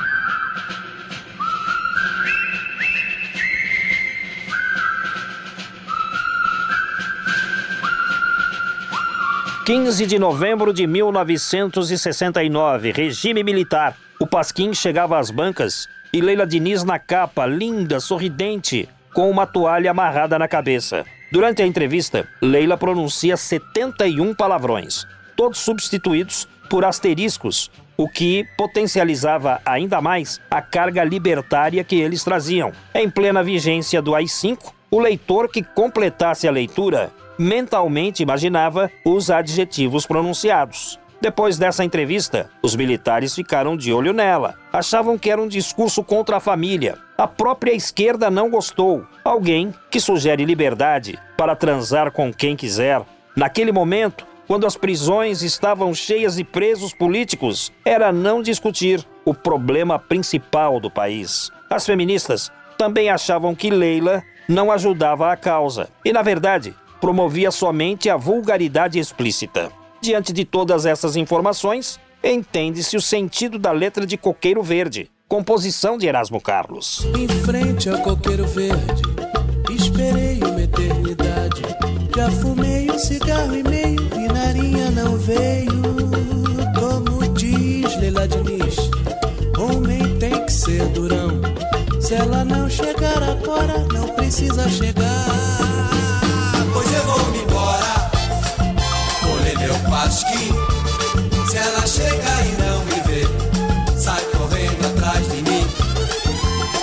15 9.65 10.07
de 10.07 10.19
novembro 10.19 10.73
de 10.73 10.89
1969, 10.89 12.91
regime 12.91 13.45
militar. 13.45 13.97
O 14.19 14.27
Pasquim 14.27 14.75
chegava 14.75 15.21
às 15.21 15.31
bancas 15.31 15.89
e 16.13 16.21
Leila 16.21 16.45
Diniz 16.45 16.83
na 16.83 16.99
capa, 16.99 17.47
linda, 17.47 18.01
sorridente, 18.01 18.89
com 19.15 19.31
uma 19.31 19.47
toalha 19.47 19.93
amarrada 19.93 20.37
na 20.37 20.49
cabeça. 20.49 21.05
Durante 21.31 21.63
a 21.63 21.67
entrevista, 21.67 22.27
Leila 22.43 22.77
pronuncia 22.77 23.37
71 23.37 24.35
palavrões, 24.35 25.07
todos 25.37 25.61
substituídos 25.61 26.49
por 26.69 26.85
asteriscos, 26.85 27.71
o 27.97 28.09
que 28.09 28.45
potencializava 28.59 29.61
ainda 29.65 30.01
mais 30.01 30.41
a 30.51 30.61
carga 30.61 31.05
libertária 31.05 31.85
que 31.85 32.01
eles 32.01 32.25
traziam. 32.25 32.73
Em 32.93 33.09
plena 33.09 33.45
vigência 33.45 34.03
do 34.03 34.17
AI-5, 34.17 34.73
o 34.91 34.99
leitor 34.99 35.49
que 35.49 35.63
completasse 35.63 36.49
a 36.49 36.51
leitura 36.51 37.13
mentalmente 37.39 38.23
imaginava 38.23 38.91
os 39.05 39.31
adjetivos 39.31 40.07
pronunciados. 40.07 40.99
Depois 41.23 41.57
dessa 41.57 41.85
entrevista, 41.85 42.51
os 42.61 42.75
militares 42.75 43.33
ficaram 43.33 43.77
de 43.77 43.93
olho 43.93 44.13
nela. 44.13 44.57
Achavam 44.73 45.17
que 45.17 45.31
era 45.31 45.41
um 45.41 45.47
discurso 45.47 46.03
contra 46.03 46.39
a 46.39 46.41
família. 46.41 46.99
A 47.17 47.29
própria 47.29 47.73
esquerda 47.73 48.29
não 48.29 48.51
gostou. 48.51 49.07
Alguém 49.25 49.73
que 49.89 50.01
sugere 50.01 50.45
liberdade 50.45 51.17
para 51.37 51.55
transar 51.55 52.11
com 52.11 52.33
quem 52.35 52.57
quiser. 52.57 53.03
Naquele 53.37 53.71
momento, 53.71 54.27
quando 54.49 54.67
as 54.67 54.77
prisões 54.77 55.43
estavam 55.43 55.95
cheias 55.95 56.35
de 56.35 56.43
presos 56.43 56.93
políticos, 56.93 57.73
era 57.85 58.13
não 58.13 58.43
discutir 58.43 59.07
o 59.25 59.33
problema 59.33 60.01
principal 60.01 60.81
do 60.81 60.91
país. 60.91 61.53
As 61.71 61.87
feministas 61.87 62.51
também 62.77 63.11
achavam 63.11 63.55
que 63.55 63.71
Leila 63.71 64.25
não 64.49 64.73
ajudava 64.73 65.33
a 65.33 65.37
causa. 65.37 65.89
E, 66.05 66.13
na 66.13 66.21
verdade, 66.21 66.75
promovia 67.03 67.51
somente 67.51 68.09
a 68.09 68.17
vulgaridade 68.17 68.97
explícita. 68.97 69.73
Diante 70.01 70.33
de 70.33 70.45
todas 70.45 70.87
essas 70.87 71.17
informações, 71.17 71.99
entende-se 72.23 72.97
o 72.97 73.03
sentido 73.03 73.59
da 73.59 73.73
letra 73.73 74.07
de 74.07 74.17
Coqueiro 74.17 74.63
Verde, 74.63 75.11
composição 75.27 75.99
de 75.99 76.07
Erasmo 76.07 76.41
Carlos. 76.41 77.05
Em 77.19 77.27
frente 77.27 77.89
ao 77.89 77.99
coqueiro 77.99 78.47
verde, 78.47 79.03
esperei 79.69 80.39
uma 80.45 80.63
eternidade. 80.63 81.63
Já 82.17 82.31
fumei 82.31 82.89
um 82.89 82.97
cigarro 82.97 83.57
e 83.57 83.65
meio 83.65 84.09
e 84.15 84.33
narinha 84.33 84.89
não 84.93 85.17
veio. 85.17 85.83
Como 86.79 87.35
diz 87.35 87.97
Leila 87.97 88.29
Diniz, 88.29 88.77
homem 89.59 90.19
tem 90.21 90.47
que 90.47 90.53
ser 90.53 90.87
durão. 90.91 91.41
Se 92.01 92.15
ela 92.15 92.45
não 92.45 92.71
chegar 92.71 93.21
agora, 93.25 93.79
não 93.93 94.07
precisa 94.11 94.69
chegar. 94.69 95.82
Se 100.13 101.57
ela 101.57 101.87
chegar 101.87 102.47
e 102.47 102.53
não 102.61 102.85
me 102.85 103.01
ver, 103.07 103.27
sai 103.97 104.23
correndo 104.27 104.87
atrás 104.87 105.27
de 105.27 105.41
mim. 105.41 105.67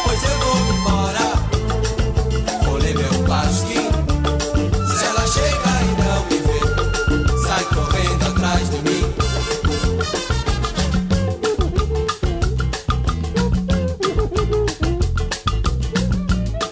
Pois 0.04 0.24
eu 0.24 0.40
vou 0.40 0.58
embora, 0.74 1.20
vou 2.64 2.78
ler 2.78 2.96
meu 2.96 3.24
pasquim. 3.28 3.88
Se 4.98 5.06
ela 5.06 5.28
chegar 5.28 5.84
e 5.84 5.92
não 6.02 6.26
me 6.26 6.40
ver, 6.40 6.68
sai 7.46 7.64
correndo 7.66 8.28
atrás 8.30 8.68
de 8.72 8.78
mim. 8.78 9.06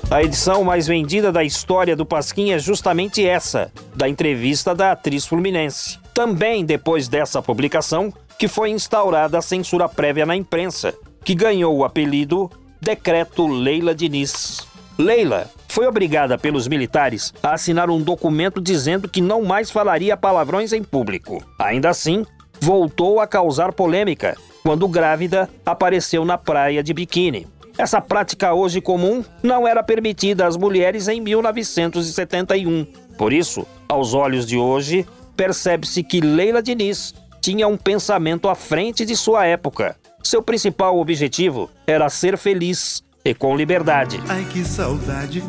A 0.10 0.24
edição 0.24 0.64
mais 0.64 0.88
vendida 0.88 1.32
da 1.32 1.44
história 1.44 1.96
do 1.96 2.04
Pasquim 2.04 2.50
é 2.52 2.58
justamente 2.58 3.24
essa, 3.24 3.72
da 3.96 4.10
entrevista 4.10 4.74
da 4.74 4.94
atriz 4.94 5.28
fluminense. 5.28 6.00
Também 6.18 6.66
depois 6.66 7.08
dessa 7.08 7.44
publicação, 7.44 8.12
que 8.40 8.48
foi 8.48 8.72
instaurada 8.72 9.38
a 9.38 9.42
censura 9.42 9.88
prévia 9.88 10.26
na 10.26 10.36
imprensa, 10.36 10.92
que 11.24 11.36
ganhou 11.36 11.78
o 11.78 11.86
apelido 11.86 12.50
Decreto 12.82 13.46
Leila 13.46 13.94
Diniz. 13.94 14.68
Leila 14.98 15.48
foi 15.68 15.86
obrigada 15.86 16.36
pelos 16.36 16.68
militares 16.68 17.32
a 17.44 17.54
assinar 17.54 17.92
um 17.92 18.02
documento 18.02 18.60
dizendo 18.60 19.08
que 19.08 19.22
não 19.22 19.44
mais 19.44 19.70
falaria 19.70 20.18
palavrões 20.18 20.74
em 20.74 20.84
público. 20.84 21.38
Ainda 21.60 21.90
assim, 21.90 22.26
voltou 22.60 23.20
a 23.20 23.28
causar 23.28 23.72
polêmica 23.72 24.36
quando 24.64 24.88
grávida 24.88 25.48
apareceu 25.64 26.26
na 26.26 26.36
praia 26.36 26.82
de 26.82 26.96
biquíni. 26.96 27.46
Essa 27.78 28.02
prática 28.02 28.56
hoje 28.56 28.82
comum 28.82 29.24
não 29.44 29.68
era 29.68 29.84
permitida 29.84 30.48
às 30.48 30.58
mulheres 30.58 31.08
em 31.08 31.22
1971. 31.22 32.88
Por 33.20 33.32
isso, 33.32 33.68
aos 33.88 34.16
olhos 34.16 34.48
de 34.48 34.58
hoje, 34.58 35.06
percebe-se 35.38 36.03
que 36.03 36.20
Leila 36.20 36.62
Diniz 36.62 37.13
tinha 37.39 37.67
um 37.67 37.77
pensamento 37.77 38.50
à 38.50 38.56
frente 38.56 39.06
de 39.06 39.15
sua 39.15 39.46
época. 39.46 39.96
Seu 40.24 40.41
principal 40.41 41.00
objetivo 41.00 41.70
era 41.86 42.10
ser 42.10 42.38
feliz 42.38 43.03
e 43.24 43.34
com 43.34 43.56
liberdade. 43.56 44.20
Ai 44.27 44.44
que 44.46 44.65
saudade 44.65 45.41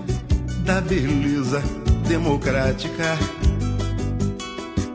da 0.65 0.81
beleza 0.81 1.63
democrática. 2.07 3.19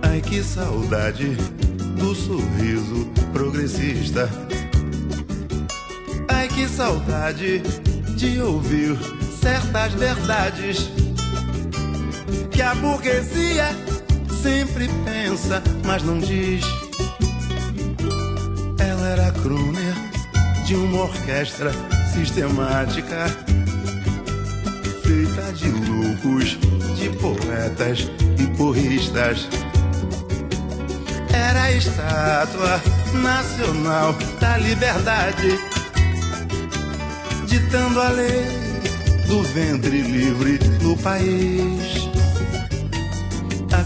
Ai 0.04 0.22
que 0.22 0.44
saudade 0.44 1.36
do 1.98 2.14
sorriso 2.14 3.12
progressista. 3.34 4.30
Ai 6.30 6.48
que 6.48 6.68
saudade 6.68 7.60
de 8.16 8.40
ouvir 8.42 8.96
certas 9.42 9.94
verdades 9.94 10.90
que 12.52 12.62
a 12.62 12.76
burguesia 12.76 13.93
sempre 14.44 14.90
pensa, 15.06 15.64
mas 15.86 16.04
não 16.04 16.20
diz. 16.20 16.66
Ela 18.78 19.08
era 19.08 19.32
crooner 19.32 19.96
de 20.66 20.76
uma 20.76 21.04
orquestra 21.04 21.72
sistemática, 22.14 23.26
feita 25.02 25.54
de 25.54 25.70
loucos, 25.70 26.58
de 26.98 27.10
poetas 27.20 28.12
e 28.38 28.58
porristas. 28.58 29.48
Era 31.34 31.64
a 31.64 31.72
estátua 31.72 32.82
nacional 33.14 34.14
da 34.42 34.58
liberdade, 34.58 35.58
ditando 37.48 38.02
a 38.02 38.10
lei 38.10 38.46
do 39.26 39.42
ventre 39.42 40.02
livre 40.02 40.60
no 40.82 40.98
país. 40.98 42.13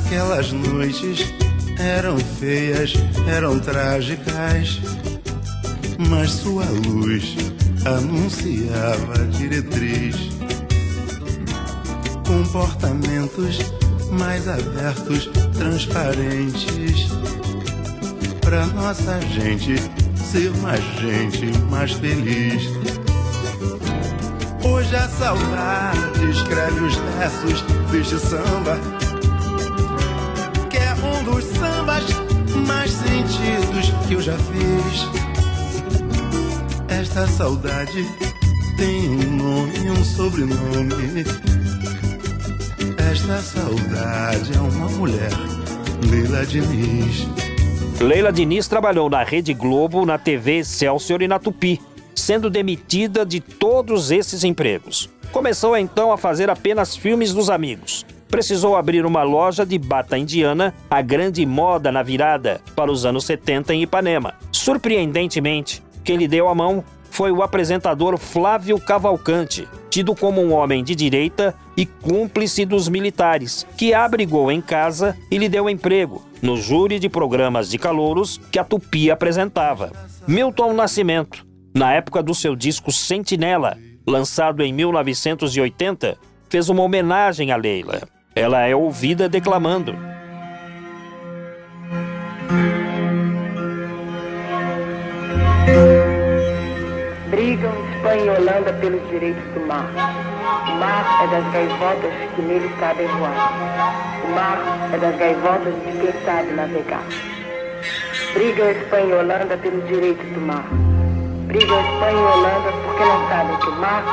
Aquelas 0.08 0.54
noites 0.54 1.34
eram 1.78 2.18
feias, 2.18 2.94
eram 3.28 3.60
trágicas, 3.60 4.80
mas 6.10 6.32
sua 6.32 6.64
luz 6.64 7.36
anunciava 7.86 9.28
diretriz. 9.38 10.16
Comportamentos 12.26 13.60
mais 14.10 14.48
abertos, 14.48 15.30
transparentes, 15.58 17.10
pra 18.40 18.66
nossa 18.68 19.20
gente 19.20 19.76
ser 20.16 20.52
mais 20.62 20.84
gente, 21.02 21.52
mais 21.70 21.92
feliz. 21.92 22.64
Hoje 24.64 24.96
a 24.96 25.10
saudade 25.10 26.32
escreve 26.32 26.80
os 26.80 26.96
versos 26.96 27.62
deste 27.92 28.18
samba 28.20 28.97
que 34.08 34.14
eu 34.14 34.22
já 34.22 34.38
fiz. 34.38 35.06
Esta 36.88 37.28
saudade 37.28 38.06
tem 38.78 39.10
um 39.10 39.36
nome 39.36 39.78
e 39.78 39.92
um 39.92 40.04
sobrenome. 40.04 41.26
Esta 43.12 43.42
saudade 43.42 44.56
é 44.56 44.60
uma 44.60 44.88
mulher, 44.90 45.32
Leila 46.10 46.46
Diniz. 46.46 47.28
Leila 48.00 48.32
Diniz 48.32 48.68
trabalhou 48.68 49.10
na 49.10 49.24
Rede 49.24 49.54
Globo, 49.54 50.06
na 50.06 50.18
TV 50.18 50.60
Excelsior 50.60 51.22
e 51.22 51.28
na 51.28 51.38
Tupi, 51.38 51.82
sendo 52.16 52.50
demitida 52.50 53.26
de 53.26 53.42
todos 53.42 54.10
esses 54.10 54.46
empregos. 54.46 55.10
Começou 55.34 55.76
então 55.76 56.14
a 56.14 56.18
fazer 56.18 56.50
apenas 56.50 56.96
filmes 56.96 57.34
dos 57.34 57.50
amigos. 57.50 58.06
Precisou 58.30 58.76
abrir 58.76 59.06
uma 59.06 59.24
loja 59.24 59.66
de 59.66 59.78
bata 59.78 60.18
indiana, 60.18 60.74
a 60.90 61.02
grande 61.02 61.46
moda 61.46 61.92
na 61.92 62.04
virada 62.04 62.62
para 62.76 62.92
os 62.92 63.06
anos 63.06 63.26
70 63.26 63.74
em 63.74 63.84
Ipanema. 63.84 64.34
Surpreendentemente, 64.52 65.84
quem 66.04 66.18
lhe 66.18 66.28
deu 66.28 66.48
a 66.48 66.56
mão 66.56 66.84
foi 67.10 67.32
o 67.32 67.42
apresentador 67.42 68.18
Flávio 68.18 68.80
Cavalcante, 68.80 69.68
tido 69.90 70.14
como 70.14 70.42
um 70.42 70.54
homem 70.54 70.84
de 70.84 70.94
direita 70.94 71.56
e 71.76 71.86
cúmplice 71.86 72.66
dos 72.66 72.88
militares, 72.88 73.66
que 73.78 73.94
abrigou 73.94 74.52
em 74.52 74.62
casa 74.62 75.18
e 75.32 75.38
lhe 75.38 75.50
deu 75.50 75.70
emprego 75.70 76.24
no 76.42 76.58
júri 76.58 77.00
de 77.00 77.10
programas 77.10 77.70
de 77.70 77.78
calouros 77.78 78.40
que 78.52 78.60
a 78.60 78.64
Tupi 78.64 79.10
apresentava. 79.10 79.92
Milton 80.28 80.74
Nascimento, 80.74 81.46
na 81.74 81.94
época 81.94 82.22
do 82.22 82.36
seu 82.36 82.56
disco 82.56 82.92
Sentinela, 82.92 83.78
lançado 84.06 84.62
em 84.62 84.72
1980, 84.72 86.18
fez 86.50 86.70
uma 86.70 86.84
homenagem 86.84 87.52
a 87.52 87.58
Leila. 87.58 88.02
Ela 88.38 88.68
é 88.68 88.76
ouvida 88.76 89.28
declamando. 89.28 89.98
Brigam 97.32 97.74
Espanha 97.96 98.24
e 98.26 98.30
Holanda 98.30 98.74
pelos 98.74 99.10
direitos 99.10 99.44
do 99.56 99.66
mar. 99.66 99.90
O 100.70 100.76
mar 100.76 101.24
é 101.24 101.28
das 101.28 101.52
gaivotas 101.52 102.14
que 102.36 102.42
nele 102.44 102.70
sabem 102.80 103.08
voar. 103.08 103.54
O 104.24 104.30
mar 104.36 104.90
é 104.94 104.98
das 105.00 105.16
gaivotas 105.18 105.74
de 105.74 106.00
quem 106.00 106.24
sabe 106.24 106.54
navegar. 106.54 107.04
Brigam 108.36 108.70
Espanha 108.70 109.08
e 109.08 109.14
Holanda 109.14 109.58
pelos 109.58 109.88
direitos 109.88 110.28
do 110.28 110.42
mar. 110.42 110.64
Brigam 111.48 111.80
Espanha 111.80 112.12
e 112.12 112.38
Holanda 112.38 112.72
porque 112.86 113.04
não 113.04 113.28
sabem 113.30 113.58
que 113.58 113.70
o 113.70 113.76
mar 113.78 114.04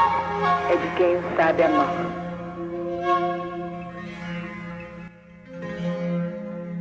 é 0.71 0.77
de 0.77 0.97
quem 0.97 1.19
sabe 1.37 1.63
amar. 1.63 2.24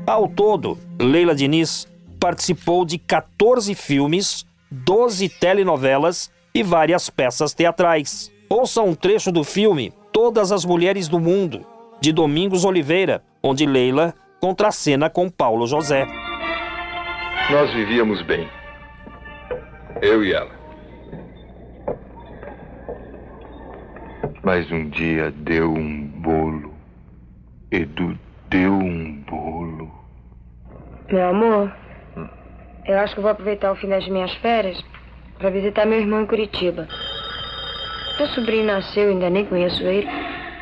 Ao 0.06 0.28
todo, 0.28 0.78
Leila 1.00 1.34
Diniz 1.34 1.88
participou 2.20 2.84
de 2.84 2.98
14 2.98 3.74
filmes, 3.74 4.46
12 4.70 5.30
telenovelas 5.30 6.30
e 6.54 6.62
várias 6.62 7.10
peças 7.10 7.54
teatrais. 7.54 8.32
Ouça 8.50 8.82
um 8.82 8.94
trecho 8.94 9.32
do 9.32 9.44
filme 9.44 9.94
Todas 10.12 10.52
as 10.52 10.66
Mulheres 10.66 11.08
do 11.08 11.20
Mundo, 11.20 11.66
de 12.02 12.12
Domingos 12.12 12.66
Oliveira, 12.66 13.24
onde 13.42 13.66
Leila 13.66 14.13
contracena 14.42 15.10
com 15.10 15.30
Paulo 15.30 15.66
José. 15.66 16.06
Nós 17.50 17.74
vivíamos 17.74 18.22
bem. 18.24 18.48
Eu 20.02 20.24
e 20.24 20.34
ela. 20.34 20.52
Mas 24.44 24.70
um 24.70 24.89
dia 24.89 25.32
deu 25.32 25.72
um 25.72 26.06
bolo. 26.08 26.74
Edu 27.72 28.18
deu 28.50 28.74
um 28.74 29.16
bolo. 29.28 29.83
Meu 31.10 31.30
amor, 31.30 31.72
eu 32.86 33.00
acho 33.00 33.16
que 33.16 33.22
vou 33.22 33.32
aproveitar 33.32 33.72
o 33.72 33.76
fim 33.76 33.89
das 33.89 34.08
minhas 34.08 34.34
férias 34.36 34.84
para 35.38 35.50
visitar 35.50 35.86
meu 35.86 36.00
irmão 36.00 36.22
em 36.22 36.26
Curitiba. 36.26 36.88
Meu 38.18 38.28
sobrinho 38.28 38.66
nasceu, 38.66 39.10
ainda 39.10 39.30
nem 39.30 39.46
conheço 39.46 39.84
ele. 39.84 40.08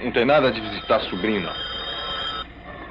Não 0.03 0.11
tem 0.11 0.25
nada 0.25 0.51
de 0.51 0.59
visitar 0.61 0.99
sobrinho, 1.01 1.41
não. 1.41 1.53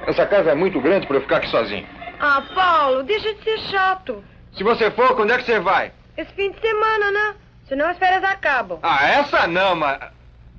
Essa 0.07 0.25
casa 0.25 0.51
é 0.51 0.55
muito 0.55 0.79
grande 0.79 1.05
para 1.07 1.17
eu 1.17 1.21
ficar 1.21 1.37
aqui 1.37 1.49
sozinho. 1.49 1.85
Ah, 2.19 2.41
Paulo, 2.53 3.03
deixa 3.03 3.33
de 3.33 3.43
ser 3.43 3.59
chato. 3.71 4.23
Se 4.53 4.63
você 4.63 4.91
for, 4.91 5.15
quando 5.15 5.31
é 5.31 5.37
que 5.37 5.43
você 5.43 5.59
vai? 5.59 5.91
Esse 6.17 6.31
fim 6.33 6.51
de 6.51 6.59
semana, 6.59 7.11
né? 7.11 7.35
Senão 7.67 7.89
as 7.89 7.97
férias 7.97 8.23
acabam. 8.23 8.79
Ah, 8.83 9.07
essa 9.07 9.47
não, 9.47 9.75
mas. 9.75 9.99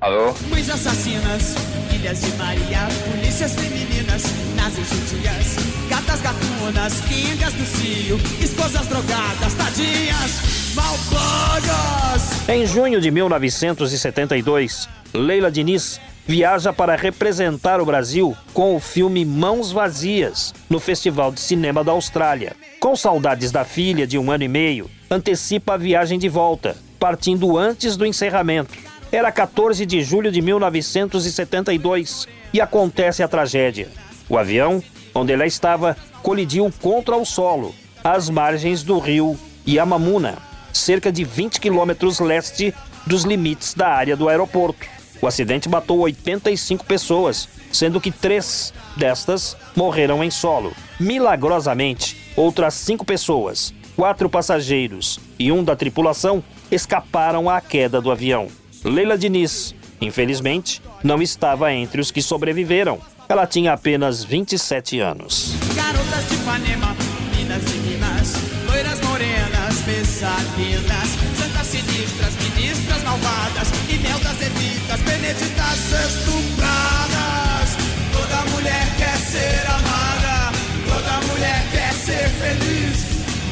Alô? 0.03 0.35
Mães 0.51 0.69
assassinas, 0.69 1.55
filhas 1.89 2.21
de 2.21 2.33
Maria, 2.33 2.89
polícias 3.09 3.55
femininas, 3.55 4.25
nazis 4.57 4.89
judias, 4.89 5.57
gatas 5.89 6.21
gatunas, 6.21 7.01
quengas 7.03 7.53
do 7.53 7.65
cio, 7.65 8.17
esposas 8.43 8.89
drogadas, 8.89 9.55
tadinhas, 9.55 10.75
malvadas. 10.75 12.49
Em 12.49 12.67
junho 12.67 13.01
de 13.01 13.13
1972, 13.13 14.89
Leila 15.15 15.53
Diniz 15.53 16.01
viaja 16.27 16.73
para 16.73 16.97
representar 16.97 17.81
o 17.81 17.87
Brasil 17.87 18.37
com 18.53 18.75
o 18.75 18.81
filme 18.81 19.25
Mãos 19.25 19.71
Vazias 19.71 20.53
no 20.69 20.81
Festival 20.81 21.31
de 21.31 21.39
Cinema 21.39 21.85
da 21.85 21.93
Austrália. 21.93 22.57
Com 22.81 22.97
saudades 22.97 23.53
da 23.53 23.65
filha 23.65 24.05
de 24.05 24.19
um 24.19 24.33
ano 24.33 24.43
e 24.43 24.49
meio, 24.49 24.91
antecipa 25.09 25.75
a 25.75 25.77
viagem 25.77 26.19
de 26.19 26.29
volta, 26.29 26.77
partindo 26.99 27.57
antes 27.57 27.97
do 27.97 28.05
encerramento. 28.05 28.92
Era 29.13 29.31
14 29.31 29.85
de 29.85 30.03
julho 30.03 30.33
de 30.33 30.41
1972 30.41 32.27
e 32.51 32.63
acontece 32.63 33.23
a 33.23 33.29
tragédia. 33.29 33.89
O 34.27 34.39
avião, 34.39 34.83
onde 35.15 35.35
ela 35.35 35.45
estava, 35.45 35.95
colidiu 36.23 36.73
contra 36.81 37.15
o 37.15 37.27
solo, 37.27 37.75
às 38.03 38.31
margens 38.31 38.83
do 38.83 38.99
rio 38.99 39.39
Yamamuna, 39.69 40.39
cerca 40.73 41.13
de 41.13 41.25
20 41.25 41.61
quilômetros 41.61 42.21
leste 42.21 42.73
dos 43.07 43.25
limites 43.25 43.75
da 43.75 43.89
área 43.89 44.17
do 44.17 44.31
aeroporto. 44.31 44.87
O 45.21 45.27
acidente 45.27 45.69
matou 45.69 45.99
85 45.99 46.87
pessoas, 46.87 47.51
sendo 47.71 48.01
que 48.01 48.11
três 48.11 48.73
destas 48.97 49.55
morreram 49.77 50.25
em 50.25 50.31
solo. 50.31 50.73
Milagrosamente, 50.99 52.17
outras 52.35 52.73
cinco 52.73 53.05
pessoas, 53.05 53.75
quatro 53.95 54.31
passageiros 54.31 55.21
e 55.39 55.53
um 55.53 55.63
da 55.63 55.77
tripulação 55.77 56.43
escaparam 56.71 57.51
à 57.51 57.61
queda 57.61 58.01
do 58.01 58.11
avião. 58.11 58.49
Leila 58.85 59.17
Diniz, 59.17 59.75
infelizmente, 60.01 60.83
não 61.05 61.23
estava 61.23 61.73
entre 61.73 62.01
os 62.01 62.11
que 62.11 62.21
sobreviveram. 62.21 62.99
Ela 63.29 63.47
tinha 63.47 63.73
apenas 63.73 64.25
27 64.25 64.99
anos. 64.99 65.55
Garotas 65.75 66.29
de 66.29 66.35
Ipanema, 66.35 66.97
minas 67.37 67.65
de 67.65 67.79
Minas, 67.79 68.35
loiras 68.67 69.01
morenas, 69.03 69.81
besalinas, 69.87 71.09
santas 71.39 71.67
sinistras, 71.69 72.35
ministras 72.57 73.03
malvadas, 73.05 73.69
imeldas 73.89 74.43
evitas, 74.43 75.01
beneditas 75.03 75.93
estupradas. 76.07 77.77
Toda 78.13 78.51
mulher 78.51 78.87
quer 78.99 79.17
ser 79.17 79.65
amada, 79.71 80.53
toda 80.89 81.33
mulher 81.33 81.65
quer 81.71 81.93
ser 81.95 82.29
feliz, 82.29 83.07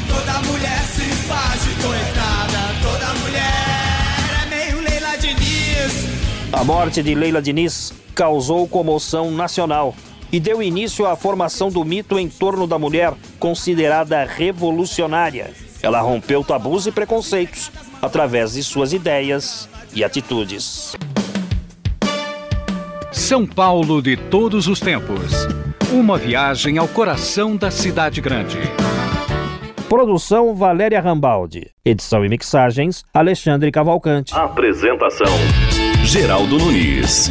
toda 0.08 0.40
mulher 0.50 0.82
se 0.92 1.08
faz 1.28 1.62
de 1.62 1.74
coitada, 1.82 2.39
A 6.52 6.64
morte 6.64 7.02
de 7.02 7.14
Leila 7.14 7.40
Diniz 7.40 7.92
causou 8.14 8.66
comoção 8.66 9.30
nacional 9.30 9.94
e 10.32 10.40
deu 10.40 10.60
início 10.60 11.06
à 11.06 11.14
formação 11.14 11.70
do 11.70 11.84
mito 11.84 12.18
em 12.18 12.28
torno 12.28 12.66
da 12.66 12.78
mulher 12.78 13.14
considerada 13.38 14.24
revolucionária. 14.24 15.50
Ela 15.80 16.00
rompeu 16.00 16.42
tabus 16.42 16.86
e 16.86 16.92
preconceitos 16.92 17.70
através 18.02 18.54
de 18.54 18.62
suas 18.64 18.92
ideias 18.92 19.68
e 19.94 20.02
atitudes. 20.02 20.96
São 23.12 23.46
Paulo 23.46 24.02
de 24.02 24.16
todos 24.16 24.66
os 24.66 24.80
tempos. 24.80 25.32
Uma 25.92 26.18
viagem 26.18 26.78
ao 26.78 26.88
coração 26.88 27.56
da 27.56 27.70
cidade 27.70 28.20
grande. 28.20 28.58
Produção 29.88 30.54
Valéria 30.54 31.00
Rambaldi. 31.00 31.70
Edição 31.84 32.24
e 32.24 32.28
mixagens 32.28 33.04
Alexandre 33.14 33.72
Cavalcante. 33.72 34.34
Apresentação: 34.34 35.26
Geraldo 36.04 36.58
Nunes. 36.58 37.30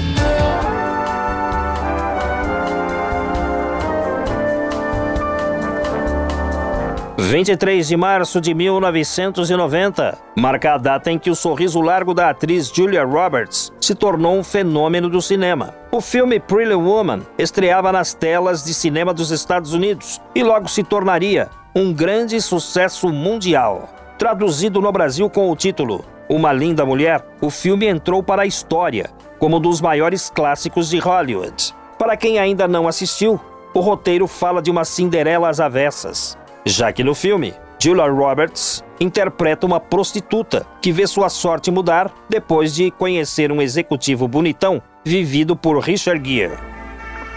23 7.18 7.88
de 7.88 7.98
março 7.98 8.40
de 8.40 8.54
1990 8.54 10.18
marca 10.36 10.74
a 10.74 10.78
data 10.78 11.12
em 11.12 11.20
que 11.20 11.30
o 11.30 11.36
sorriso 11.36 11.82
largo 11.82 12.14
da 12.14 12.30
atriz 12.30 12.72
Julia 12.74 13.04
Roberts 13.04 13.72
se 13.82 13.94
tornou 13.94 14.38
um 14.38 14.44
fenômeno 14.44 15.10
do 15.10 15.22
cinema. 15.22 15.74
O 15.92 16.00
filme 16.00 16.40
Pretty 16.40 16.74
Woman 16.74 17.22
estreava 17.38 17.92
nas 17.92 18.14
telas 18.14 18.64
de 18.64 18.74
cinema 18.74 19.14
dos 19.14 19.32
Estados 19.32 19.74
Unidos 19.74 20.22
e 20.34 20.42
logo 20.42 20.68
se 20.68 20.84
tornaria 20.84 21.50
um 21.76 21.92
grande 21.92 22.40
sucesso 22.40 23.10
mundial. 23.10 23.90
Traduzido 24.18 24.80
no 24.80 24.92
Brasil 24.92 25.30
com 25.30 25.52
o 25.52 25.56
título 25.56 26.06
Uma 26.30 26.54
Linda 26.54 26.86
Mulher, 26.86 27.26
o 27.42 27.50
filme 27.50 27.88
entrou 27.88 28.22
para 28.22 28.44
a 28.44 28.46
história 28.46 29.10
como 29.40 29.58
um 29.58 29.60
dos 29.60 29.82
maiores 29.82 30.30
clássicos 30.30 30.88
de 30.88 31.00
Hollywood. 31.00 31.74
Para 31.98 32.16
quem 32.16 32.38
ainda 32.38 32.68
não 32.68 32.88
assistiu, 32.88 33.42
o 33.74 33.80
roteiro 33.80 34.28
fala 34.28 34.62
de 34.62 34.70
uma 34.70 34.86
Cinderela 34.86 35.50
às 35.50 35.60
avessas, 35.60 36.38
já 36.64 36.94
que 36.94 37.04
no 37.04 37.16
filme, 37.16 37.56
Julia 37.80 38.08
Roberts 38.08 38.84
interpreta 39.00 39.66
uma 39.66 39.80
prostituta 39.80 40.68
que 40.80 40.92
vê 40.92 41.08
sua 41.08 41.30
sorte 41.30 41.72
mudar 41.72 42.14
depois 42.30 42.76
de 42.76 42.92
conhecer 42.92 43.52
um 43.52 43.60
executivo 43.60 44.28
bonitão 44.28 44.80
vivido 45.04 45.56
por 45.56 45.80
Richard 45.80 46.30
Gere. 46.30 46.60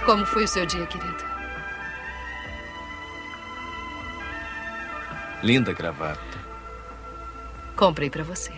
Como 0.05 0.27
foi 0.27 0.45
o 0.45 0.49
seu 0.49 0.67
dia, 0.67 0.85
querido? 0.85 1.25
Linda 5.43 5.73
gravata. 5.73 6.21
Comprei 7.75 8.11
para 8.11 8.23
você. 8.23 8.53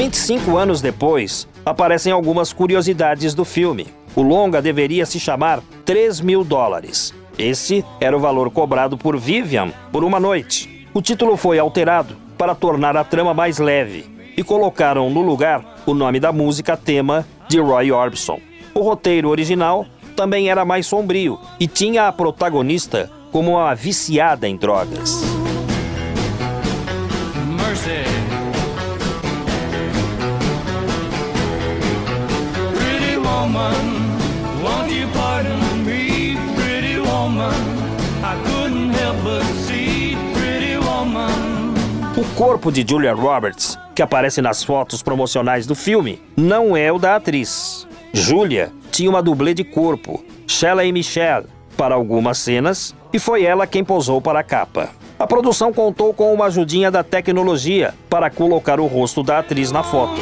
Vinte 0.00 0.14
e 0.14 0.16
cinco 0.16 0.56
anos 0.56 0.80
depois, 0.80 1.46
aparecem 1.62 2.10
algumas 2.10 2.54
curiosidades 2.54 3.34
do 3.34 3.44
filme. 3.44 3.86
O 4.16 4.22
longa 4.22 4.62
deveria 4.62 5.04
se 5.04 5.20
chamar 5.20 5.60
3 5.84 6.22
mil 6.22 6.42
dólares. 6.42 7.12
Esse 7.38 7.84
era 8.00 8.16
o 8.16 8.18
valor 8.18 8.50
cobrado 8.50 8.96
por 8.96 9.18
Vivian 9.18 9.70
por 9.92 10.02
uma 10.02 10.18
noite. 10.18 10.88
O 10.94 11.02
título 11.02 11.36
foi 11.36 11.58
alterado 11.58 12.16
para 12.38 12.54
tornar 12.54 12.96
a 12.96 13.04
trama 13.04 13.34
mais 13.34 13.58
leve 13.58 14.06
e 14.38 14.42
colocaram 14.42 15.10
no 15.10 15.20
lugar 15.20 15.82
o 15.84 15.92
nome 15.92 16.18
da 16.18 16.32
música 16.32 16.78
tema 16.78 17.26
de 17.46 17.60
Roy 17.60 17.92
Orbison. 17.92 18.40
O 18.72 18.80
roteiro 18.80 19.28
original 19.28 19.84
também 20.16 20.48
era 20.48 20.64
mais 20.64 20.86
sombrio 20.86 21.38
e 21.60 21.66
tinha 21.66 22.08
a 22.08 22.12
protagonista 22.12 23.10
como 23.30 23.50
uma 23.50 23.74
viciada 23.74 24.48
em 24.48 24.56
drogas. 24.56 25.29
Corpo 42.36 42.70
de 42.70 42.84
Julia 42.88 43.12
Roberts, 43.12 43.78
que 43.94 44.02
aparece 44.02 44.40
nas 44.40 44.62
fotos 44.62 45.02
promocionais 45.02 45.66
do 45.66 45.74
filme, 45.74 46.20
não 46.36 46.76
é 46.76 46.90
o 46.90 46.98
da 46.98 47.16
atriz. 47.16 47.86
Julia 48.12 48.72
tinha 48.90 49.10
uma 49.10 49.22
dublê 49.22 49.54
de 49.54 49.64
corpo, 49.64 50.24
Shelley 50.46 50.92
Michelle, 50.92 51.46
para 51.76 51.94
algumas 51.94 52.38
cenas, 52.38 52.94
e 53.12 53.18
foi 53.18 53.44
ela 53.44 53.66
quem 53.66 53.84
posou 53.84 54.20
para 54.20 54.40
a 54.40 54.44
capa. 54.44 54.90
A 55.18 55.26
produção 55.26 55.72
contou 55.72 56.14
com 56.14 56.32
uma 56.32 56.46
ajudinha 56.46 56.90
da 56.90 57.04
tecnologia 57.04 57.94
para 58.08 58.30
colocar 58.30 58.80
o 58.80 58.86
rosto 58.86 59.22
da 59.22 59.38
atriz 59.38 59.70
na 59.70 59.82
foto. 59.82 60.20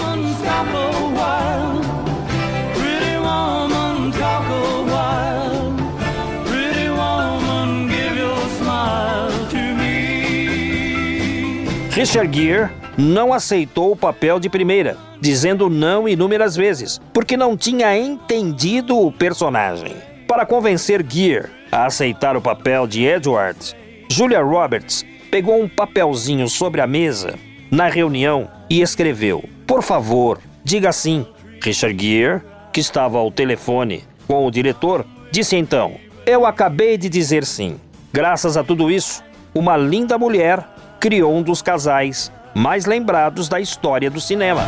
Richard 11.98 12.32
Gere 12.32 12.70
não 12.96 13.32
aceitou 13.32 13.90
o 13.90 13.96
papel 13.96 14.38
de 14.38 14.48
primeira, 14.48 14.96
dizendo 15.20 15.68
não 15.68 16.08
inúmeras 16.08 16.54
vezes, 16.54 17.00
porque 17.12 17.36
não 17.36 17.56
tinha 17.56 17.98
entendido 17.98 18.96
o 18.96 19.10
personagem. 19.10 19.96
Para 20.28 20.46
convencer 20.46 21.04
Gere 21.04 21.48
a 21.72 21.86
aceitar 21.86 22.36
o 22.36 22.40
papel 22.40 22.86
de 22.86 23.04
Edward, 23.04 23.74
Julia 24.08 24.40
Roberts 24.40 25.04
pegou 25.28 25.60
um 25.60 25.68
papelzinho 25.68 26.48
sobre 26.48 26.80
a 26.80 26.86
mesa 26.86 27.34
na 27.68 27.88
reunião 27.88 28.48
e 28.70 28.80
escreveu: 28.80 29.42
Por 29.66 29.82
favor, 29.82 30.38
diga 30.62 30.92
sim. 30.92 31.26
Richard 31.60 32.00
Gere, 32.00 32.42
que 32.72 32.78
estava 32.78 33.18
ao 33.18 33.32
telefone 33.32 34.04
com 34.28 34.46
o 34.46 34.52
diretor, 34.52 35.04
disse 35.32 35.56
então: 35.56 35.96
Eu 36.24 36.46
acabei 36.46 36.96
de 36.96 37.08
dizer 37.08 37.44
sim. 37.44 37.74
Graças 38.12 38.56
a 38.56 38.62
tudo 38.62 38.88
isso, 38.88 39.20
uma 39.52 39.76
linda 39.76 40.16
mulher 40.16 40.77
criou 41.00 41.34
um 41.34 41.42
dos 41.42 41.62
casais 41.62 42.32
mais 42.54 42.86
lembrados 42.86 43.48
da 43.48 43.60
história 43.60 44.10
do 44.10 44.20
cinema. 44.20 44.62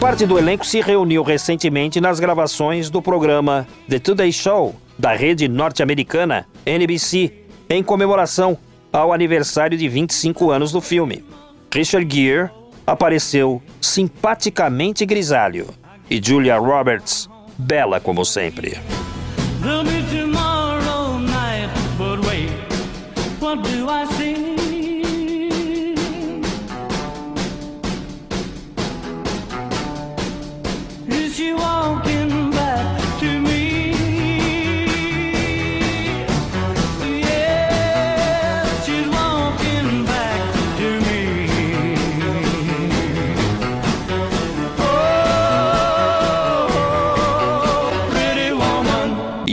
Parte 0.00 0.26
do 0.26 0.36
elenco 0.36 0.66
se 0.66 0.80
reuniu 0.80 1.22
recentemente 1.22 2.00
nas 2.00 2.18
gravações 2.18 2.90
do 2.90 3.00
programa 3.00 3.66
The 3.88 4.00
Today 4.00 4.32
Show, 4.32 4.74
da 4.98 5.14
rede 5.14 5.46
norte-americana 5.46 6.46
NBC, 6.66 7.32
em 7.70 7.82
comemoração 7.82 8.58
ao 8.92 9.12
aniversário 9.12 9.78
de 9.78 9.88
25 9.88 10.50
anos 10.50 10.72
do 10.72 10.80
filme. 10.80 11.24
Richard 11.72 12.14
Gere 12.14 12.50
apareceu 12.86 13.62
simpaticamente 13.80 15.06
grisalho 15.06 15.68
e 16.10 16.20
Julia 16.22 16.58
Roberts, 16.58 17.28
bela 17.56 18.00
como 18.00 18.24
sempre. 18.24 18.78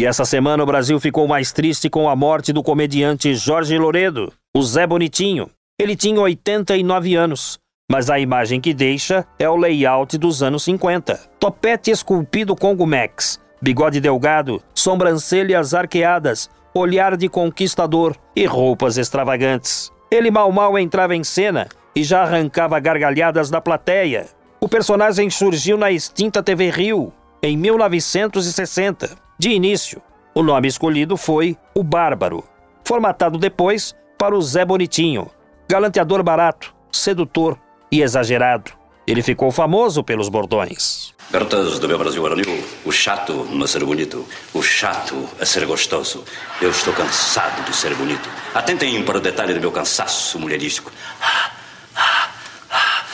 Essa 0.10 0.26
semana 0.26 0.64
o 0.64 0.66
Brasil 0.66 1.00
ficou 1.00 1.28
mais 1.28 1.52
triste 1.52 1.88
com 1.88 2.10
a 2.10 2.16
morte 2.16 2.52
do 2.52 2.64
comediante 2.64 3.36
Jorge 3.36 3.78
Loredo, 3.78 4.34
o 4.56 4.64
Zé 4.64 4.88
Bonitinho. 4.88 5.52
Ele 5.80 5.96
tinha 5.96 6.20
89 6.20 7.16
anos, 7.16 7.60
mas 7.88 8.10
a 8.10 8.20
imagem 8.20 8.60
que 8.60 8.74
deixa 8.74 9.24
é 9.38 9.48
o 9.48 9.56
layout 9.56 10.18
dos 10.18 10.42
anos 10.42 10.64
50. 10.64 11.14
Topete 11.40 11.92
esculpido 11.92 12.56
com 12.56 12.76
gumex, 12.76 13.40
bigode 13.62 14.02
delgado, 14.02 14.60
sobrancelhas 14.74 15.76
arqueadas, 15.76 16.50
olhar 16.74 17.16
de 17.16 17.30
conquistador 17.30 18.16
e 18.36 18.48
roupas 18.48 18.98
extravagantes. 18.98 19.92
Ele 20.10 20.32
mal 20.32 20.52
mal 20.52 20.80
entrava 20.80 21.16
em 21.16 21.24
cena 21.24 21.68
e 21.96 22.04
já 22.04 22.24
arrancava 22.24 22.80
gargalhadas 22.80 23.52
da 23.52 23.62
plateia. 23.62 24.26
O 24.60 24.68
personagem 24.68 25.30
surgiu 25.30 25.78
na 25.78 25.92
extinta 25.92 26.42
TV 26.42 26.72
Rio, 26.72 27.14
em 27.44 27.56
1960. 27.56 29.29
De 29.40 29.52
início, 29.52 30.02
o 30.36 30.44
nome 30.44 30.68
escolhido 30.68 31.16
foi 31.16 31.56
O 31.74 31.82
Bárbaro, 31.82 32.44
formatado 32.84 33.38
depois 33.38 33.96
para 34.18 34.36
o 34.36 34.42
Zé 34.42 34.66
Bonitinho, 34.66 35.32
galanteador 35.66 36.22
barato, 36.22 36.76
sedutor 36.92 37.58
e 37.90 38.02
exagerado. 38.02 38.74
Ele 39.08 39.22
ficou 39.22 39.50
famoso 39.50 40.04
pelos 40.04 40.28
bordões. 40.28 41.14
Garotas 41.32 41.80
do 41.80 41.88
meu 41.88 41.98
Brasil 41.98 42.22
varonil, 42.22 42.62
o 42.84 42.92
chato 42.92 43.48
não 43.50 43.66
ser 43.66 43.86
bonito, 43.86 44.26
o 44.54 44.62
chato 44.62 45.16
é 45.40 45.46
ser 45.46 45.66
gostoso. 45.66 46.26
Eu 46.62 46.72
estou 46.72 46.94
cansado 46.94 47.64
de 47.64 47.74
ser 47.74 47.96
bonito. 47.96 48.30
Atentem 48.54 49.02
para 49.06 49.20
o 49.20 49.22
detalhe 49.22 49.54
do 49.54 49.62
meu 49.62 49.72
cansaço 49.72 50.38
mulherístico. 50.38 50.92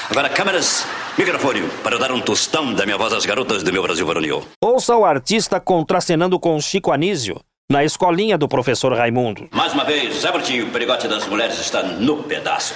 Agora, 0.09 0.29
câmeras, 0.29 0.87
microfone, 1.17 1.61
para 1.83 1.95
eu 1.95 1.99
dar 1.99 2.11
um 2.11 2.19
tostão 2.19 2.73
da 2.73 2.85
minha 2.85 2.97
voz 2.97 3.13
às 3.13 3.25
garotas 3.25 3.63
do 3.63 3.71
meu 3.71 3.81
Brasil 3.81 4.05
varonil. 4.05 4.43
Ouça 4.61 4.95
o 4.95 5.05
artista 5.05 5.59
contracenando 5.59 6.39
com 6.39 6.59
Chico 6.59 6.91
Anísio 6.91 7.39
na 7.69 7.83
escolinha 7.83 8.37
do 8.37 8.47
professor 8.47 8.93
Raimundo. 8.93 9.47
Mais 9.51 9.73
uma 9.73 9.83
vez, 9.83 10.21
Zé 10.21 10.31
Bertinho, 10.31 10.67
o 10.67 10.71
perigote 10.71 11.07
das 11.07 11.25
mulheres 11.27 11.59
está 11.59 11.81
no 11.83 12.23
pedaço. 12.23 12.73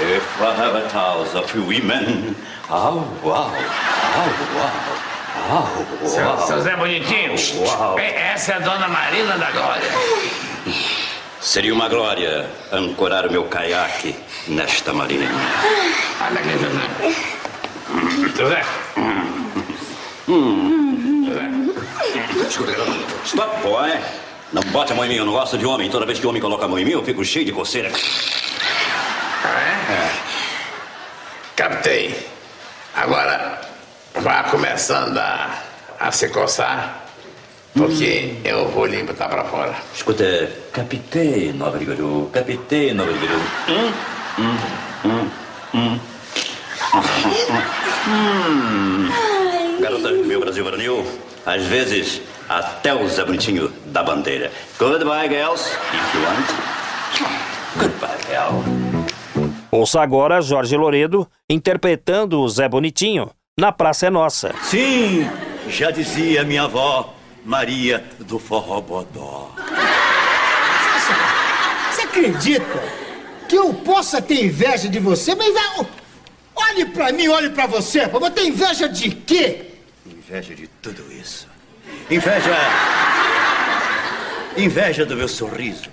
If 0.00 0.24
I 0.40 0.60
have 0.60 0.76
a 0.76 0.88
thousand 0.88 1.40
of 1.40 1.58
women, 1.58 2.34
oh 2.70 3.02
wow, 3.22 3.50
oh 3.52 5.52
wow, 5.52 5.68
oh 6.02 6.08
Seu, 6.08 6.24
wow. 6.26 6.46
seu 6.46 6.60
Zé 6.62 6.74
Bonitinho, 6.76 7.34
Uau. 7.66 7.98
e- 7.98 8.02
essa 8.02 8.52
é 8.52 8.54
a 8.56 8.58
dona 8.60 8.88
Marina 8.88 9.36
da 9.36 9.50
Glória. 9.50 9.90
Seria 11.40 11.74
uma 11.74 11.88
glória 11.88 12.48
ancorar 12.72 13.26
o 13.26 13.30
meu 13.30 13.44
caiaque 13.44 14.14
nesta 14.48 14.94
marinha. 14.94 15.28
Olha 16.24 16.40
aqui, 16.40 17.31
Zé. 18.36 18.64
Escuta, 22.48 22.72
Stop, 23.24 23.62
boy. 23.62 23.90
Não 24.52 24.62
bote 24.64 24.92
a 24.92 24.94
mão 24.94 25.04
em 25.04 25.08
mim, 25.08 25.14
eu 25.16 25.24
não 25.24 25.32
gosto 25.32 25.56
de 25.56 25.64
homem. 25.64 25.90
Toda 25.90 26.04
vez 26.04 26.18
que 26.18 26.26
o 26.26 26.28
homem 26.28 26.42
coloca 26.42 26.64
a 26.64 26.68
mão 26.68 26.78
em 26.78 26.84
mim, 26.84 26.92
eu 26.92 27.04
fico 27.04 27.24
cheio 27.24 27.44
de 27.44 27.52
coceira. 27.52 27.90
É? 29.88 30.10
Captei. 31.56 32.14
Agora 32.94 33.60
vá 34.14 34.44
começando 34.44 35.16
a, 35.18 35.58
a 35.98 36.12
se 36.12 36.28
coçar, 36.28 37.04
porque 37.74 38.36
eu 38.44 38.68
vou 38.68 38.84
lhe 38.86 39.02
botar 39.02 39.28
pra 39.28 39.44
fora. 39.44 39.74
Escuta, 39.94 40.50
capitei, 40.72 41.52
Nova 41.52 41.78
Liguru, 41.78 42.30
capitei, 42.32 42.92
Nova 42.92 43.10
Liguru. 43.10 43.40
Hum, 43.68 43.92
hum, 44.38 44.58
hum, 45.04 45.30
hum. 45.74 46.11
Hum. 48.06 49.08
Garota 49.80 50.08
do 50.10 50.24
meu 50.24 50.40
Brasil 50.40 50.62
varonil, 50.62 51.06
às 51.46 51.64
vezes 51.64 52.20
até 52.48 52.94
o 52.94 53.08
Zé 53.08 53.24
Bonitinho 53.24 53.72
da 53.86 54.02
bandeira. 54.02 54.52
Goodbye, 54.78 55.28
girls, 55.28 55.70
if 55.70 56.14
you 56.14 56.22
want. 56.22 56.46
Goodbye, 57.78 58.18
girl. 58.28 58.62
Ouça 59.70 60.02
agora 60.02 60.42
Jorge 60.42 60.76
Loredo 60.76 61.26
interpretando 61.48 62.40
o 62.40 62.48
Zé 62.48 62.68
Bonitinho 62.68 63.30
na 63.58 63.72
Praça 63.72 64.06
é 64.06 64.10
Nossa. 64.10 64.54
Sim, 64.62 65.26
já 65.68 65.90
dizia 65.90 66.44
minha 66.44 66.64
avó, 66.64 67.14
Maria 67.42 68.04
do 68.20 68.38
Forró 68.38 68.82
Bodó. 68.82 69.50
Você 71.90 72.02
acredita 72.02 72.82
que 73.48 73.56
eu 73.56 73.72
possa 73.72 74.20
ter 74.20 74.44
inveja 74.44 74.88
de 74.88 74.98
você? 74.98 75.34
Mas 75.34 75.54
ah, 75.56 75.86
olhe 76.70 76.86
pra 76.86 77.12
mim, 77.12 77.28
olhe 77.28 77.50
pra 77.50 77.66
você. 77.66 78.06
pô. 78.08 78.18
Vou 78.20 78.30
ter 78.30 78.46
inveja 78.46 78.88
de 78.88 79.10
quê? 79.10 79.66
Inveja 80.06 80.54
de 80.54 80.66
tudo 80.80 81.12
isso. 81.12 81.48
Inveja. 82.10 82.56
Inveja 84.56 85.06
do 85.06 85.16
meu 85.16 85.28
sorriso. 85.28 85.90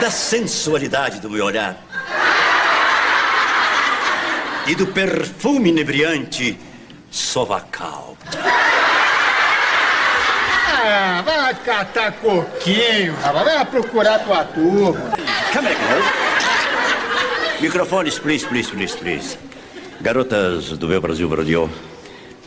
Da 0.00 0.10
sensualidade 0.10 1.20
do 1.20 1.30
meu 1.30 1.44
olhar. 1.44 1.76
E 4.66 4.74
do 4.74 4.86
perfume 4.86 5.68
inebriante 5.70 6.58
sovacal. 7.10 8.16
Ah, 10.86 11.22
vai 11.24 11.54
catar 11.54 12.12
coquinho, 12.12 13.14
rapaz. 13.16 13.44
Vai 13.44 13.64
procurar 13.66 14.18
tua 14.20 14.44
turma. 14.44 15.12
Come 15.52 15.68
back, 15.68 15.80
girls. 15.86 16.23
Microfones, 17.64 18.18
please, 18.18 18.44
please, 18.46 18.70
please, 18.70 18.94
please. 18.94 19.38
Garotas 20.02 20.76
do 20.76 20.86
meu 20.86 21.00
Brasil 21.00 21.26
Brasil, 21.26 21.70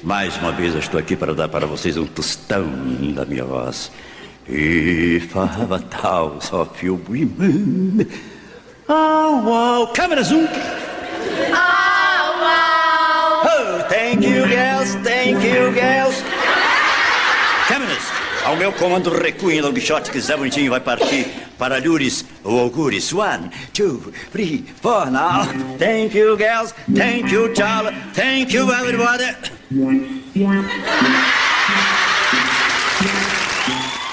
mais 0.03 0.37
uma 0.37 0.51
vez 0.51 0.75
eu 0.75 0.79
estou 0.79 0.99
aqui 0.99 1.15
para 1.15 1.33
dar 1.33 1.47
para 1.47 1.65
vocês 1.65 1.97
um 1.97 2.05
tostão 2.05 2.63
da 3.15 3.25
minha 3.25 3.43
voz. 3.43 3.91
If 4.47 5.35
I 5.35 5.47
have 5.59 5.73
a 5.73 5.79
thousand 5.79 6.55
of 6.55 6.85
you 6.85 7.01
women. 7.09 8.07
Oh, 8.87 9.41
wow. 9.41 9.87
Câmera 9.87 10.21
zoom. 10.21 10.47
Oh, 13.43 13.83
thank 13.89 14.23
you, 14.23 14.47
girls. 14.47 14.93
Thank 15.03 15.43
you, 15.43 15.71
girls. 15.73 16.23
Câmeras, 17.67 18.03
ao 18.47 18.55
meu 18.55 18.71
comando 18.71 19.09
recuem 19.09 19.59
Long 19.59 19.75
Shot 19.77 20.09
que 20.09 20.21
Zé 20.21 20.37
Bonitinho 20.37 20.71
vai 20.71 20.79
partir 20.79 21.27
para 21.57 21.79
Lures 21.79 22.23
ou 22.45 22.57
Algures. 22.57 23.11
One, 23.11 23.49
two, 23.73 24.13
three, 24.31 24.63
four 24.81 25.11
now. 25.11 25.45
Thank 25.77 26.17
you, 26.17 26.37
girls. 26.37 26.73
Thank 26.95 27.29
you, 27.29 27.53
Charlie. 27.53 27.93
Thank 28.13 28.53
you, 28.53 28.71
everybody. 28.71 29.35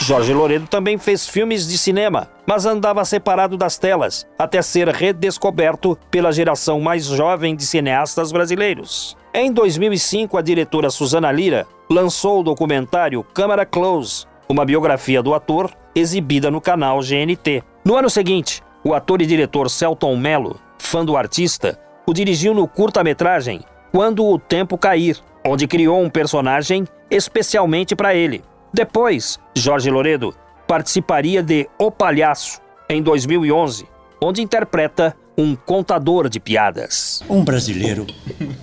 Jorge 0.05 0.35
Loredo 0.35 0.67
também 0.67 0.99
fez 0.99 1.27
filmes 1.27 1.67
de 1.67 1.79
cinema, 1.79 2.29
mas 2.47 2.67
andava 2.67 3.03
separado 3.07 3.57
das 3.57 3.79
telas, 3.79 4.27
até 4.39 4.61
ser 4.61 4.87
redescoberto 4.89 5.99
pela 6.11 6.31
geração 6.31 6.79
mais 6.79 7.07
jovem 7.07 7.57
de 7.57 7.65
cineastas 7.65 8.31
brasileiros. 8.31 9.17
Em 9.33 9.51
2005, 9.51 10.37
a 10.37 10.43
diretora 10.43 10.91
Suzana 10.91 11.33
Lira 11.33 11.67
lançou 11.91 12.41
o 12.41 12.43
documentário 12.43 13.25
Câmara 13.33 13.65
Close, 13.65 14.27
uma 14.47 14.67
biografia 14.67 15.23
do 15.23 15.33
ator 15.33 15.71
exibida 15.95 16.51
no 16.51 16.61
canal 16.61 17.01
GNT. 17.01 17.63
No 17.83 17.97
ano 17.97 18.11
seguinte, 18.11 18.63
o 18.85 18.93
ator 18.93 19.23
e 19.23 19.27
diretor 19.27 19.71
Celton 19.71 20.15
Mello, 20.19 20.61
fã 20.77 21.03
do 21.03 21.17
artista, 21.17 21.81
o 22.07 22.13
dirigiu 22.13 22.53
no 22.53 22.69
curta-metragem 22.69 23.63
Quando 23.91 24.23
o 24.27 24.39
Tempo 24.39 24.77
Cair, 24.77 25.19
onde 25.47 25.67
criou 25.67 26.03
um 26.03 26.11
personagem 26.11 26.85
especialmente 27.11 27.97
para 27.97 28.15
ele. 28.15 28.45
Depois, 28.75 29.39
Jorge 29.55 29.89
Loredo 29.89 30.35
participaria 30.67 31.45
de 31.45 31.69
O 31.79 31.93
Palhaço, 31.93 32.61
em 32.91 33.01
2011, 33.01 33.87
onde 34.21 34.43
interpreta 34.43 35.17
um 35.39 35.55
contador 35.55 36.29
de 36.29 36.41
piadas. 36.41 37.23
Um 37.31 37.45
brasileiro, 37.45 38.05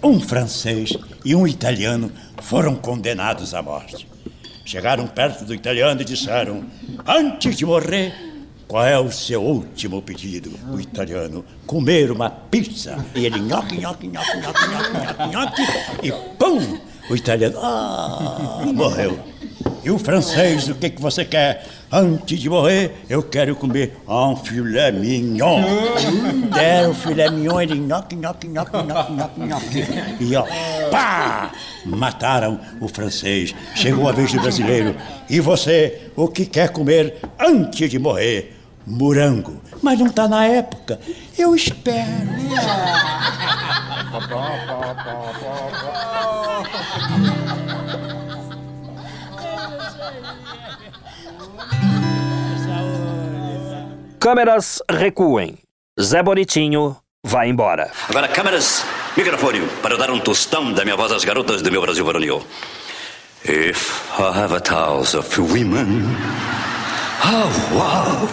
um 0.04 0.20
francês 0.20 0.92
e 1.24 1.34
um 1.34 1.48
italiano 1.48 2.12
foram 2.42 2.76
condenados 2.76 3.54
à 3.54 3.62
morte. 3.62 4.06
Chegaram 4.66 5.08
perto 5.08 5.46
do 5.46 5.54
italiano 5.56 6.02
e 6.02 6.06
disseram: 6.06 6.66
Antes 7.08 7.56
de 7.56 7.66
morrer, 7.66 8.14
qual 8.68 8.86
é 8.86 9.00
o 9.00 9.10
seu 9.10 9.42
último 9.42 10.02
pedido? 10.02 10.52
O 10.74 10.82
italiano: 10.82 11.46
comer 11.66 12.12
uma 12.12 12.30
pizza. 12.30 12.98
E 13.16 13.26
ele: 13.26 13.40
nhoque, 13.40 13.78
nhoque, 13.78 14.08
nhoque, 14.08 14.38
nhoque, 14.42 14.68
nhoque, 14.68 14.92
nhoque, 14.94 15.62
nhoque. 15.62 15.62
E 16.04 16.12
pum! 16.38 16.80
O 17.10 17.16
italiano: 17.16 17.58
ah, 17.62 18.62
morreu. 18.74 19.31
E 19.84 19.90
o 19.90 19.98
francês, 19.98 20.70
o 20.70 20.76
que, 20.76 20.92
que 20.92 21.02
você 21.02 21.26
quer? 21.26 21.66
Antes 21.92 22.40
de 22.40 22.48
morrer, 22.50 23.04
eu 23.10 23.24
quero 23.24 23.56
comer 23.56 23.98
um 24.08 24.36
filé 24.36 24.92
mignon. 24.92 25.62
Deram 26.54 26.92
o 26.92 26.94
filé 26.94 27.30
mignon, 27.32 27.60
ele 27.60 27.76
nhoque, 27.80 28.16
nhoque, 28.16 28.48
nhoque, 28.48 28.78
nhoque, 28.78 29.12
nhoque, 29.12 29.40
nhoque. 29.40 29.86
E 30.20 30.36
ó, 30.36 30.46
pá! 30.92 31.52
Mataram 31.84 32.60
o 32.80 32.88
francês. 32.88 33.56
Chegou 33.76 34.08
a 34.08 34.12
vez 34.12 34.32
do 34.32 34.40
brasileiro. 34.40 34.96
E 35.28 35.40
você, 35.40 36.12
o 36.16 36.28
que 36.28 36.46
quer 36.46 36.70
comer 36.70 37.20
antes 37.40 37.90
de 37.90 37.98
morrer? 37.98 38.58
Morango. 38.86 39.62
Mas 39.82 39.98
não 39.98 40.10
tá 40.10 40.28
na 40.28 40.46
época. 40.46 41.00
Eu 41.38 41.56
espero. 41.56 42.30
Câmeras 54.22 54.84
recuem. 54.88 55.58
Zé 56.00 56.22
Bonitinho 56.22 56.96
vai 57.26 57.50
embora. 57.50 57.90
Agora, 58.08 58.28
câmeras, 58.28 58.86
microfone, 59.18 59.62
para 59.82 59.96
eu 59.96 59.98
dar 59.98 60.12
um 60.12 60.20
tostão 60.20 60.72
da 60.72 60.84
minha 60.84 60.96
voz 60.96 61.12
às 61.12 61.26
garotas 61.26 61.64
do 61.64 61.72
meu 61.72 61.82
Brasil 61.82 62.06
varonil. 62.06 62.46
If 63.44 64.12
I 64.20 64.38
have 64.38 64.54
a 64.54 64.60
thousand 64.60 65.22
of 65.22 65.42
women, 65.42 66.04
oh 67.26 67.50
wow, 67.74 68.30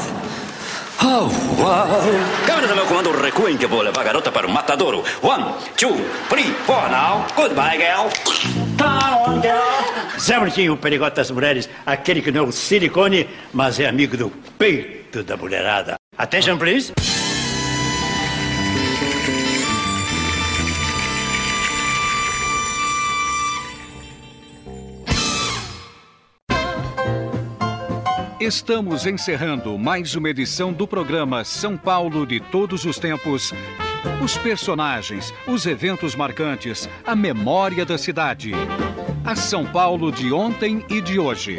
oh 1.05 1.31
wow. 1.59 1.87
Câmeras 2.45 2.69
do 2.69 2.77
meu 2.77 2.85
comando 2.85 3.11
recuem 3.23 3.57
que 3.57 3.65
eu 3.65 3.71
vou 3.71 3.81
levar 3.81 4.03
a 4.03 4.05
garota 4.05 4.31
para 4.31 4.47
o 4.47 4.51
matadouro. 4.51 5.03
One, 5.23 5.55
two, 5.79 5.97
three, 6.29 6.53
four 6.67 6.87
now. 6.91 7.25
Goodbye, 7.35 7.79
girl. 7.79 8.11
On, 8.79 9.41
girl. 9.41 10.21
Zé 10.21 10.39
Bonitinho, 10.39 10.75
o 10.75 10.77
perigote 10.77 11.17
das 11.17 11.31
mulheres, 11.31 11.67
aquele 11.87 12.21
que 12.21 12.31
não 12.31 12.45
é 12.45 12.49
o 12.49 12.53
silicone, 12.53 13.27
mas 13.55 13.81
é 13.81 13.89
amigo 13.89 14.19
do 14.19 14.29
peito 14.59 14.98
da 15.25 15.37
mulherada. 15.37 15.97
Attention, 16.17 16.59
please. 16.59 16.93
Estamos 28.41 29.05
encerrando 29.05 29.77
mais 29.77 30.15
uma 30.15 30.31
edição 30.31 30.73
do 30.73 30.87
programa 30.87 31.45
São 31.45 31.77
Paulo 31.77 32.25
de 32.25 32.41
Todos 32.41 32.85
os 32.85 32.99
Tempos. 32.99 33.53
Os 34.23 34.39
personagens, 34.39 35.35
os 35.47 35.67
eventos 35.67 36.15
marcantes, 36.15 36.89
a 37.05 37.17
memória 37.17 37.85
da 37.85 37.99
cidade. 37.99 38.53
A 39.25 39.35
São 39.35 39.67
Paulo 39.67 40.13
de 40.13 40.33
ontem 40.33 40.85
e 40.89 41.01
de 41.01 41.19
hoje. 41.19 41.59